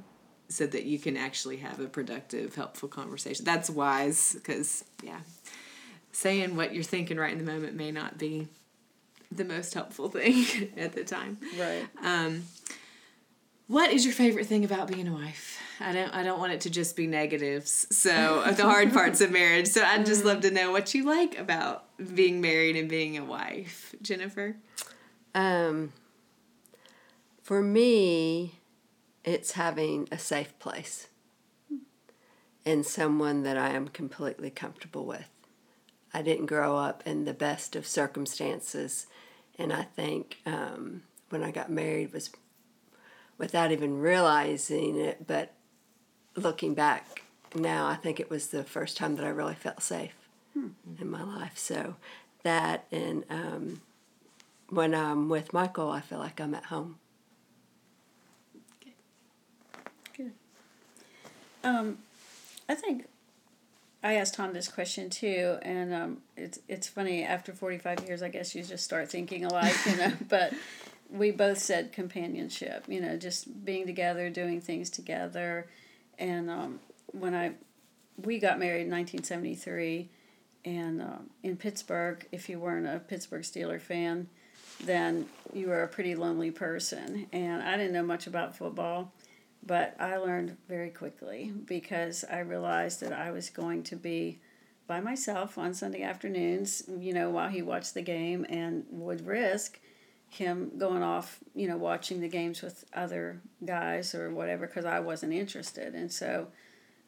So 0.51 0.65
that 0.65 0.85
you 0.85 0.97
can 0.97 1.15
actually 1.15 1.57
have 1.57 1.79
a 1.79 1.85
productive, 1.85 2.55
helpful 2.55 2.89
conversation. 2.89 3.45
That's 3.45 3.69
wise 3.69 4.33
because, 4.33 4.83
yeah, 5.03 5.19
saying 6.11 6.55
what 6.55 6.73
you're 6.73 6.81
thinking 6.81 7.17
right 7.17 7.31
in 7.31 7.37
the 7.37 7.51
moment 7.51 7.75
may 7.75 7.91
not 7.91 8.17
be 8.17 8.47
the 9.31 9.45
most 9.45 9.75
helpful 9.75 10.09
thing 10.09 10.71
at 10.75 10.93
the 10.93 11.03
time. 11.03 11.37
Right. 11.55 11.85
Um, 12.03 12.45
what 13.67 13.91
is 13.91 14.05
your 14.05 14.13
favorite 14.15 14.47
thing 14.47 14.65
about 14.65 14.87
being 14.87 15.07
a 15.07 15.13
wife? 15.13 15.58
I 15.79 15.93
don't 15.93 16.13
I 16.13 16.23
don't 16.23 16.39
want 16.39 16.53
it 16.53 16.61
to 16.61 16.69
just 16.69 16.95
be 16.95 17.07
negatives. 17.07 17.87
So 17.95 18.43
the 18.55 18.63
hard 18.63 18.91
parts 18.93 19.21
of 19.21 19.31
marriage. 19.31 19.67
So 19.67 19.83
I'd 19.83 20.05
just 20.05 20.25
love 20.25 20.41
to 20.41 20.51
know 20.51 20.71
what 20.71 20.93
you 20.93 21.05
like 21.05 21.37
about 21.39 21.85
being 22.15 22.41
married 22.41 22.75
and 22.75 22.89
being 22.89 23.17
a 23.17 23.23
wife, 23.23 23.95
Jennifer. 24.01 24.57
Um, 25.33 25.93
for 27.41 27.61
me, 27.61 28.59
it's 29.23 29.53
having 29.53 30.07
a 30.11 30.17
safe 30.17 30.57
place 30.59 31.07
and 32.65 32.85
someone 32.85 33.43
that 33.43 33.57
I 33.57 33.69
am 33.69 33.87
completely 33.87 34.49
comfortable 34.49 35.05
with. 35.05 35.29
I 36.13 36.21
didn't 36.21 36.47
grow 36.47 36.75
up 36.75 37.03
in 37.05 37.25
the 37.25 37.33
best 37.33 37.75
of 37.75 37.87
circumstances, 37.87 39.07
and 39.57 39.71
I 39.71 39.83
think 39.83 40.37
um, 40.45 41.03
when 41.29 41.43
I 41.43 41.51
got 41.51 41.71
married 41.71 42.13
was 42.13 42.31
without 43.37 43.71
even 43.71 43.99
realizing 43.99 44.99
it, 44.99 45.25
but 45.25 45.53
looking 46.35 46.73
back 46.73 47.23
now, 47.55 47.87
I 47.87 47.95
think 47.95 48.19
it 48.19 48.29
was 48.29 48.47
the 48.47 48.63
first 48.63 48.97
time 48.97 49.15
that 49.15 49.25
I 49.25 49.29
really 49.29 49.55
felt 49.55 49.81
safe 49.81 50.15
hmm. 50.53 50.69
in 50.99 51.09
my 51.09 51.23
life. 51.23 51.57
So 51.57 51.95
that 52.43 52.85
and 52.91 53.23
um, 53.29 53.81
when 54.69 54.93
I'm 54.93 55.29
with 55.29 55.53
Michael, 55.53 55.89
I 55.89 56.01
feel 56.01 56.19
like 56.19 56.39
I'm 56.39 56.53
at 56.53 56.65
home. 56.65 56.97
Good. 58.83 58.93
Good. 60.15 60.31
Um, 61.63 61.97
I 62.67 62.75
think 62.75 63.07
I 64.03 64.13
asked 64.13 64.35
Tom 64.35 64.53
this 64.53 64.67
question 64.67 65.09
too, 65.09 65.57
and 65.63 65.93
um, 65.93 66.17
it's 66.37 66.59
it's 66.67 66.87
funny. 66.87 67.23
After 67.23 67.51
forty 67.51 67.79
five 67.79 68.07
years, 68.07 68.21
I 68.21 68.29
guess 68.29 68.53
you 68.53 68.63
just 68.63 68.83
start 68.83 69.09
thinking 69.09 69.43
alike, 69.43 69.75
you 69.85 69.97
know. 69.97 70.13
but 70.29 70.53
we 71.09 71.31
both 71.31 71.57
said 71.57 71.91
companionship. 71.91 72.85
You 72.87 73.01
know, 73.01 73.17
just 73.17 73.65
being 73.65 73.87
together, 73.87 74.29
doing 74.29 74.61
things 74.61 74.91
together 74.91 75.67
and 76.19 76.49
um, 76.49 76.79
when 77.07 77.33
I 77.33 77.53
we 78.17 78.37
got 78.37 78.59
married 78.59 78.81
in 78.81 78.91
1973, 78.91 80.09
and 80.65 81.01
uh, 81.01 81.17
in 81.41 81.55
Pittsburgh, 81.55 82.25
if 82.31 82.49
you 82.49 82.59
weren't 82.59 82.85
a 82.85 82.99
Pittsburgh 82.99 83.43
Steeler 83.43 83.79
fan, 83.79 84.27
then 84.83 85.27
you 85.53 85.67
were 85.67 85.83
a 85.83 85.87
pretty 85.87 86.15
lonely 86.15 86.51
person. 86.51 87.27
And 87.31 87.63
I 87.63 87.77
didn't 87.77 87.93
know 87.93 88.03
much 88.03 88.27
about 88.27 88.57
football, 88.57 89.13
but 89.65 89.95
I 89.99 90.17
learned 90.17 90.57
very 90.67 90.89
quickly 90.89 91.53
because 91.65 92.25
I 92.29 92.39
realized 92.39 92.99
that 93.01 93.13
I 93.13 93.31
was 93.31 93.49
going 93.49 93.83
to 93.83 93.95
be 93.95 94.39
by 94.87 94.99
myself 94.99 95.57
on 95.57 95.73
Sunday 95.73 96.01
afternoons, 96.01 96.83
you 96.99 97.13
know, 97.13 97.29
while 97.29 97.49
he 97.49 97.61
watched 97.61 97.93
the 97.93 98.01
game 98.01 98.45
and 98.49 98.85
would 98.89 99.25
risk 99.25 99.79
him 100.29 100.71
going 100.77 101.03
off, 101.03 101.39
you 101.55 101.67
know, 101.67 101.77
watching 101.77 102.21
the 102.21 102.27
games 102.27 102.61
with 102.61 102.85
other 102.93 103.41
guys 103.65 104.13
or 104.13 104.29
whatever 104.31 104.67
because 104.67 104.85
I 104.85 104.99
wasn't 104.99 105.33
interested. 105.33 105.95
And 105.95 106.11
so 106.11 106.47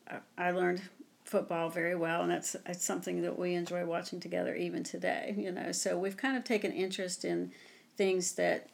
I, 0.10 0.18
I 0.38 0.52
learned 0.52 0.82
football 1.24 1.70
very 1.70 1.96
well, 1.96 2.24
and 2.24 2.32
that's, 2.32 2.56
that's 2.66 2.84
something 2.84 3.22
that 3.22 3.38
we 3.38 3.54
enjoy 3.54 3.86
watching 3.86 4.20
together 4.20 4.56
even 4.56 4.84
today, 4.84 5.36
you 5.38 5.52
know. 5.52 5.72
So 5.72 5.98
we've 5.98 6.18
kind 6.18 6.36
of 6.36 6.44
taken 6.44 6.72
interest 6.72 7.24
in 7.24 7.52
things 7.96 8.34
that 8.34 8.70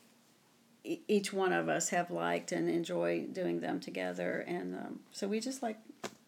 each 0.83 1.33
one 1.33 1.51
of 1.51 1.67
us 1.67 1.89
have 1.89 2.09
liked 2.09 2.51
and 2.51 2.69
enjoy 2.69 3.25
doing 3.31 3.59
them 3.59 3.79
together. 3.79 4.45
And 4.47 4.75
um, 4.75 4.99
so 5.11 5.27
we 5.27 5.39
just 5.39 5.61
like 5.61 5.77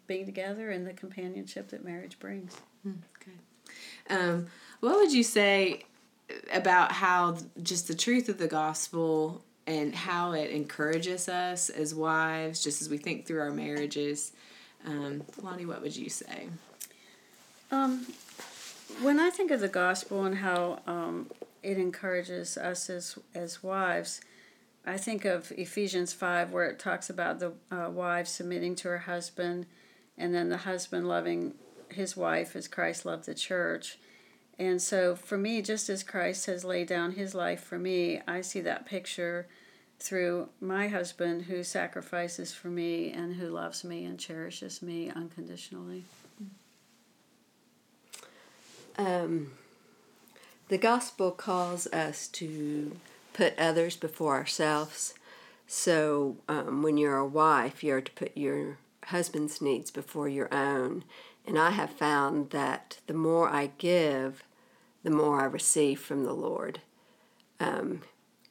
being 0.07 0.25
together 0.25 0.69
and 0.69 0.85
the 0.85 0.93
companionship 0.93 1.69
that 1.69 1.85
marriage 1.85 2.19
brings. 2.19 2.57
Mm, 2.85 2.97
good. 3.23 4.13
Um, 4.13 4.47
what 4.81 4.95
would 4.97 5.13
you 5.13 5.23
say 5.23 5.83
about 6.51 6.91
how 6.91 7.37
just 7.61 7.87
the 7.87 7.95
truth 7.95 8.29
of 8.29 8.37
the 8.37 8.47
gospel 8.47 9.43
and 9.65 9.93
how 9.93 10.31
it 10.31 10.49
encourages 10.51 11.29
us 11.29 11.69
as 11.69 11.93
wives, 11.93 12.63
just 12.63 12.81
as 12.81 12.89
we 12.89 12.97
think 12.97 13.25
through 13.25 13.39
our 13.39 13.51
marriages. 13.51 14.31
Um, 14.85 15.23
Lonnie, 15.41 15.65
what 15.65 15.81
would 15.81 15.95
you 15.95 16.09
say? 16.09 16.49
Um, 17.71 18.07
when 19.01 19.19
I 19.19 19.29
think 19.29 19.51
of 19.51 19.59
the 19.59 19.67
gospel 19.67 20.25
and 20.25 20.35
how 20.37 20.79
um, 20.87 21.29
it 21.61 21.77
encourages 21.77 22.57
us 22.57 22.89
as 22.89 23.17
as 23.35 23.61
wives, 23.61 24.21
I 24.85 24.97
think 24.97 25.25
of 25.25 25.51
Ephesians 25.51 26.13
five, 26.13 26.51
where 26.51 26.65
it 26.65 26.79
talks 26.79 27.09
about 27.09 27.39
the 27.39 27.53
uh, 27.71 27.89
wife 27.89 28.27
submitting 28.27 28.75
to 28.77 28.87
her 28.87 28.99
husband, 28.99 29.67
and 30.17 30.33
then 30.33 30.49
the 30.49 30.57
husband 30.57 31.07
loving 31.07 31.53
his 31.89 32.17
wife 32.17 32.55
as 32.55 32.67
Christ 32.67 33.05
loved 33.05 33.25
the 33.25 33.35
church. 33.35 33.99
And 34.59 34.81
so 34.81 35.15
for 35.15 35.37
me, 35.37 35.61
just 35.61 35.87
as 35.87 36.03
Christ 36.03 36.45
has 36.47 36.65
laid 36.65 36.87
down 36.87 37.13
his 37.13 37.33
life 37.33 37.63
for 37.63 37.79
me, 37.79 38.19
I 38.27 38.41
see 38.41 38.59
that 38.61 38.85
picture 38.85 39.47
through 39.99 40.49
my 40.59 40.89
husband 40.89 41.43
who 41.43 41.63
sacrifices 41.63 42.53
for 42.53 42.67
me 42.67 43.11
and 43.11 43.35
who 43.35 43.47
loves 43.47 43.85
me 43.85 44.03
and 44.03 44.19
cherishes 44.19 44.81
me 44.81 45.09
unconditionally. 45.09 46.03
Um, 48.97 49.51
the 50.67 50.77
gospel 50.77 51.31
calls 51.31 51.87
us 51.87 52.27
to 52.27 52.97
put 53.31 53.57
others 53.57 53.95
before 53.95 54.35
ourselves. 54.35 55.13
So 55.67 56.35
um, 56.49 56.83
when 56.83 56.97
you're 56.97 57.17
a 57.17 57.25
wife, 57.25 57.81
you're 57.81 58.01
to 58.01 58.11
put 58.11 58.35
your 58.35 58.77
husband's 59.05 59.61
needs 59.61 59.89
before 59.89 60.27
your 60.27 60.53
own. 60.53 61.05
And 61.47 61.57
I 61.57 61.71
have 61.71 61.91
found 61.91 62.49
that 62.49 62.99
the 63.07 63.13
more 63.13 63.49
I 63.49 63.71
give, 63.77 64.43
the 65.03 65.09
more 65.09 65.41
I 65.41 65.45
receive 65.45 65.99
from 65.99 66.23
the 66.23 66.33
Lord. 66.33 66.81
Um, 67.59 68.01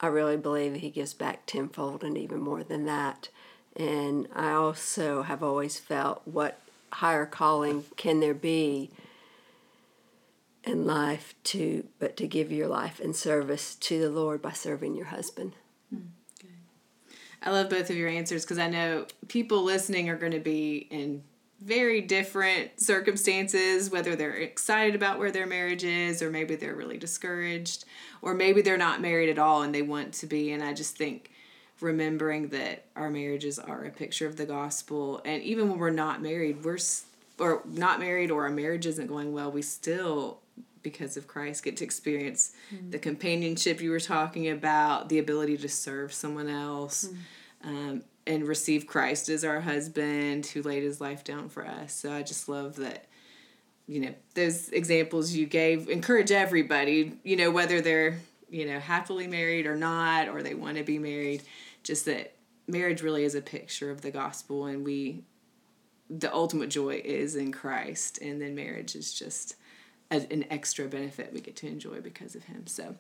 I 0.01 0.07
really 0.07 0.37
believe 0.37 0.75
He 0.75 0.91
gives 0.91 1.15
back 1.15 1.47
tenfold 1.47 2.05
and 2.05 2.17
even 2.17 2.41
more 2.41 2.63
than 2.63 2.85
that. 2.87 3.29
And 3.77 4.29
I 4.35 4.53
also 4.53 5.23
have 5.23 5.43
always 5.43 5.79
felt 5.79 6.23
what 6.25 6.61
higher 6.93 7.27
calling 7.27 7.85
can 7.97 8.21
there 8.21 8.35
be 8.35 8.91
in 10.65 10.87
life 10.87 11.35
to 11.45 11.87
but 11.99 12.17
to 12.17 12.27
give 12.27 12.51
your 12.51 12.69
life 12.69 13.01
in 13.01 13.15
service 13.15 13.75
to 13.77 14.01
the 14.01 14.11
Lord 14.11 14.43
by 14.43 14.53
serving 14.53 14.95
your 14.95 15.07
husband. 15.07 15.53
I 17.41 17.51
love 17.51 17.71
both 17.71 17.89
of 17.89 17.97
your 17.97 18.09
answers 18.09 18.45
because 18.45 18.59
I 18.59 18.69
know 18.69 19.07
people 19.29 19.63
listening 19.63 20.09
are 20.09 20.17
going 20.17 20.33
to 20.33 20.41
be 20.41 20.89
in 20.91 21.23
very 21.61 22.01
different 22.01 22.81
circumstances, 22.81 23.91
whether 23.91 24.15
they're 24.15 24.37
excited 24.37 24.95
about 24.95 25.19
where 25.19 25.33
their 25.33 25.47
marriage 25.47 25.85
is, 25.85 26.23
or 26.23 26.31
maybe 26.31 26.55
they're 26.55 26.75
really 26.75 26.99
discouraged, 26.99 27.85
or 28.23 28.35
maybe 28.35 28.63
they're 28.63 28.77
not 28.77 29.01
married 29.01 29.29
at 29.29 29.39
all 29.39 29.63
and 29.63 29.75
they 29.75 29.83
want 29.83 30.15
to 30.15 30.27
be. 30.27 30.53
And 30.53 30.63
I 30.63 30.73
just 30.73 30.97
think 30.97 31.31
remembering 31.81 32.49
that 32.49 32.85
our 32.97 33.11
marriages 33.11 33.59
are 33.59 33.85
a 33.85 33.91
picture 33.91 34.27
of 34.27 34.37
the 34.37 34.47
gospel, 34.47 35.21
and 35.25 35.43
even 35.43 35.69
when 35.69 35.79
we're 35.79 35.91
not 35.91 36.23
married, 36.23 36.65
we're 36.65 36.79
or 37.39 37.63
not 37.67 38.01
married, 38.01 38.31
or 38.31 38.45
our 38.45 38.51
marriage 38.51 38.87
isn't 38.87 39.07
going 39.07 39.33
well, 39.33 39.51
we 39.51 39.63
still 39.63 40.41
because 40.83 41.17
of 41.17 41.27
Christ 41.27 41.65
get 41.65 41.77
to 41.79 41.85
experience 41.85 42.53
mm. 42.73 42.91
the 42.91 42.99
companionship 42.99 43.81
you 43.81 43.91
were 43.91 44.01
talking 44.01 44.49
about, 44.49 45.09
the 45.09 45.19
ability 45.19 45.57
to 45.59 45.69
serve 45.69 46.13
someone 46.13 46.49
else, 46.49 47.09
mm. 47.65 47.69
um, 47.69 48.03
and 48.29 48.47
receive 48.47 48.87
Christ 48.87 49.31
as 49.31 49.43
our 49.43 49.61
husband 49.61 50.47
who 50.47 50.63
laid 50.63 50.83
his 50.83 51.01
life 51.01 51.25
down 51.25 51.49
for 51.49 51.67
us. 51.67 51.95
So 51.95 52.13
I 52.13 52.23
just 52.23 52.47
love 52.49 52.77
that, 52.77 53.07
you 53.87 54.01
know, 54.01 54.15
those 54.35 54.69
examples 54.69 55.33
you 55.33 55.47
gave 55.47 55.89
encourage 55.89 56.31
everybody, 56.31 57.19
you 57.25 57.37
know, 57.37 57.51
whether 57.51 57.81
they're, 57.81 58.21
you 58.51 58.67
know, 58.67 58.79
happily 58.79 59.27
married 59.27 59.67
or 59.67 59.77
not, 59.77 60.29
or 60.29 60.43
they 60.43 60.55
want 60.55 60.77
to 60.77 60.85
be 60.85 60.99
married, 60.99 61.43
just 61.83 62.05
that 62.05 62.35
marriage 62.67 63.01
really 63.01 63.25
is 63.25 63.35
a 63.35 63.41
picture 63.41 63.91
of 63.91 64.03
the 64.03 64.11
gospel 64.11 64.67
and 64.67 64.85
we 64.85 65.25
the 66.11 66.33
ultimate 66.33 66.71
joy 66.71 67.01
is 67.05 67.37
in 67.37 67.53
Christ 67.53 68.19
and 68.19 68.41
then 68.41 68.55
marriage 68.55 68.95
is 68.95 69.13
just 69.13 69.57
an 70.11 70.47
extra 70.51 70.87
benefit 70.87 71.33
we 71.33 71.41
get 71.41 71.57
to 71.57 71.67
enjoy 71.67 72.01
because 72.01 72.35
of 72.35 72.45
him. 72.45 72.67
So 72.67 72.97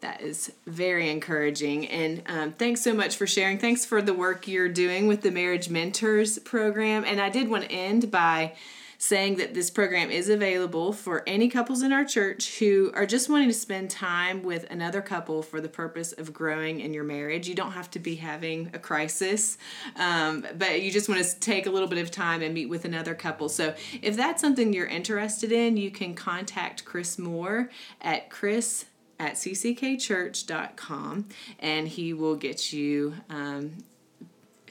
that 0.00 0.20
is 0.20 0.52
very 0.66 1.10
encouraging. 1.10 1.88
And 1.88 2.22
um, 2.26 2.52
thanks 2.52 2.82
so 2.82 2.94
much 2.94 3.16
for 3.16 3.26
sharing. 3.26 3.58
Thanks 3.58 3.84
for 3.84 4.00
the 4.00 4.14
work 4.14 4.46
you're 4.46 4.68
doing 4.68 5.08
with 5.08 5.22
the 5.22 5.32
Marriage 5.32 5.68
Mentors 5.68 6.38
program. 6.38 7.04
And 7.04 7.20
I 7.20 7.30
did 7.30 7.48
want 7.48 7.64
to 7.64 7.72
end 7.72 8.10
by 8.10 8.54
saying 9.02 9.34
that 9.34 9.52
this 9.52 9.68
program 9.68 10.12
is 10.12 10.28
available 10.28 10.92
for 10.92 11.24
any 11.26 11.48
couples 11.48 11.82
in 11.82 11.92
our 11.92 12.04
church 12.04 12.60
who 12.60 12.88
are 12.94 13.04
just 13.04 13.28
wanting 13.28 13.48
to 13.48 13.52
spend 13.52 13.90
time 13.90 14.44
with 14.44 14.64
another 14.70 15.02
couple 15.02 15.42
for 15.42 15.60
the 15.60 15.68
purpose 15.68 16.12
of 16.12 16.32
growing 16.32 16.78
in 16.78 16.94
your 16.94 17.02
marriage. 17.02 17.48
You 17.48 17.56
don't 17.56 17.72
have 17.72 17.90
to 17.90 17.98
be 17.98 18.14
having 18.14 18.70
a 18.72 18.78
crisis, 18.78 19.58
um, 19.96 20.46
but 20.56 20.82
you 20.82 20.92
just 20.92 21.08
want 21.08 21.20
to 21.20 21.40
take 21.40 21.66
a 21.66 21.70
little 21.70 21.88
bit 21.88 21.98
of 21.98 22.12
time 22.12 22.42
and 22.42 22.54
meet 22.54 22.66
with 22.66 22.84
another 22.84 23.12
couple. 23.12 23.48
So 23.48 23.74
if 24.02 24.16
that's 24.16 24.40
something 24.40 24.72
you're 24.72 24.86
interested 24.86 25.50
in, 25.50 25.76
you 25.76 25.90
can 25.90 26.14
contact 26.14 26.84
Chris 26.84 27.18
Moore 27.18 27.70
at 28.00 28.30
chris 28.30 28.84
at 29.18 29.34
cckchurch.com 29.34 31.28
and 31.58 31.88
he 31.88 32.12
will 32.12 32.36
get 32.36 32.72
you 32.72 33.14
um, 33.28 33.78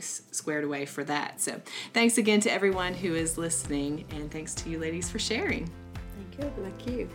squared 0.01 0.63
away 0.63 0.85
for 0.85 1.03
that. 1.05 1.39
So 1.39 1.61
thanks 1.93 2.17
again 2.17 2.39
to 2.41 2.51
everyone 2.51 2.93
who 2.93 3.15
is 3.15 3.37
listening, 3.37 4.05
and 4.11 4.31
thanks 4.31 4.53
to 4.55 4.69
you 4.69 4.79
ladies 4.79 5.09
for 5.09 5.19
sharing. 5.19 5.69
Thank 6.17 6.43
you. 6.43 6.63
Thank 6.63 6.87
you. 6.87 7.09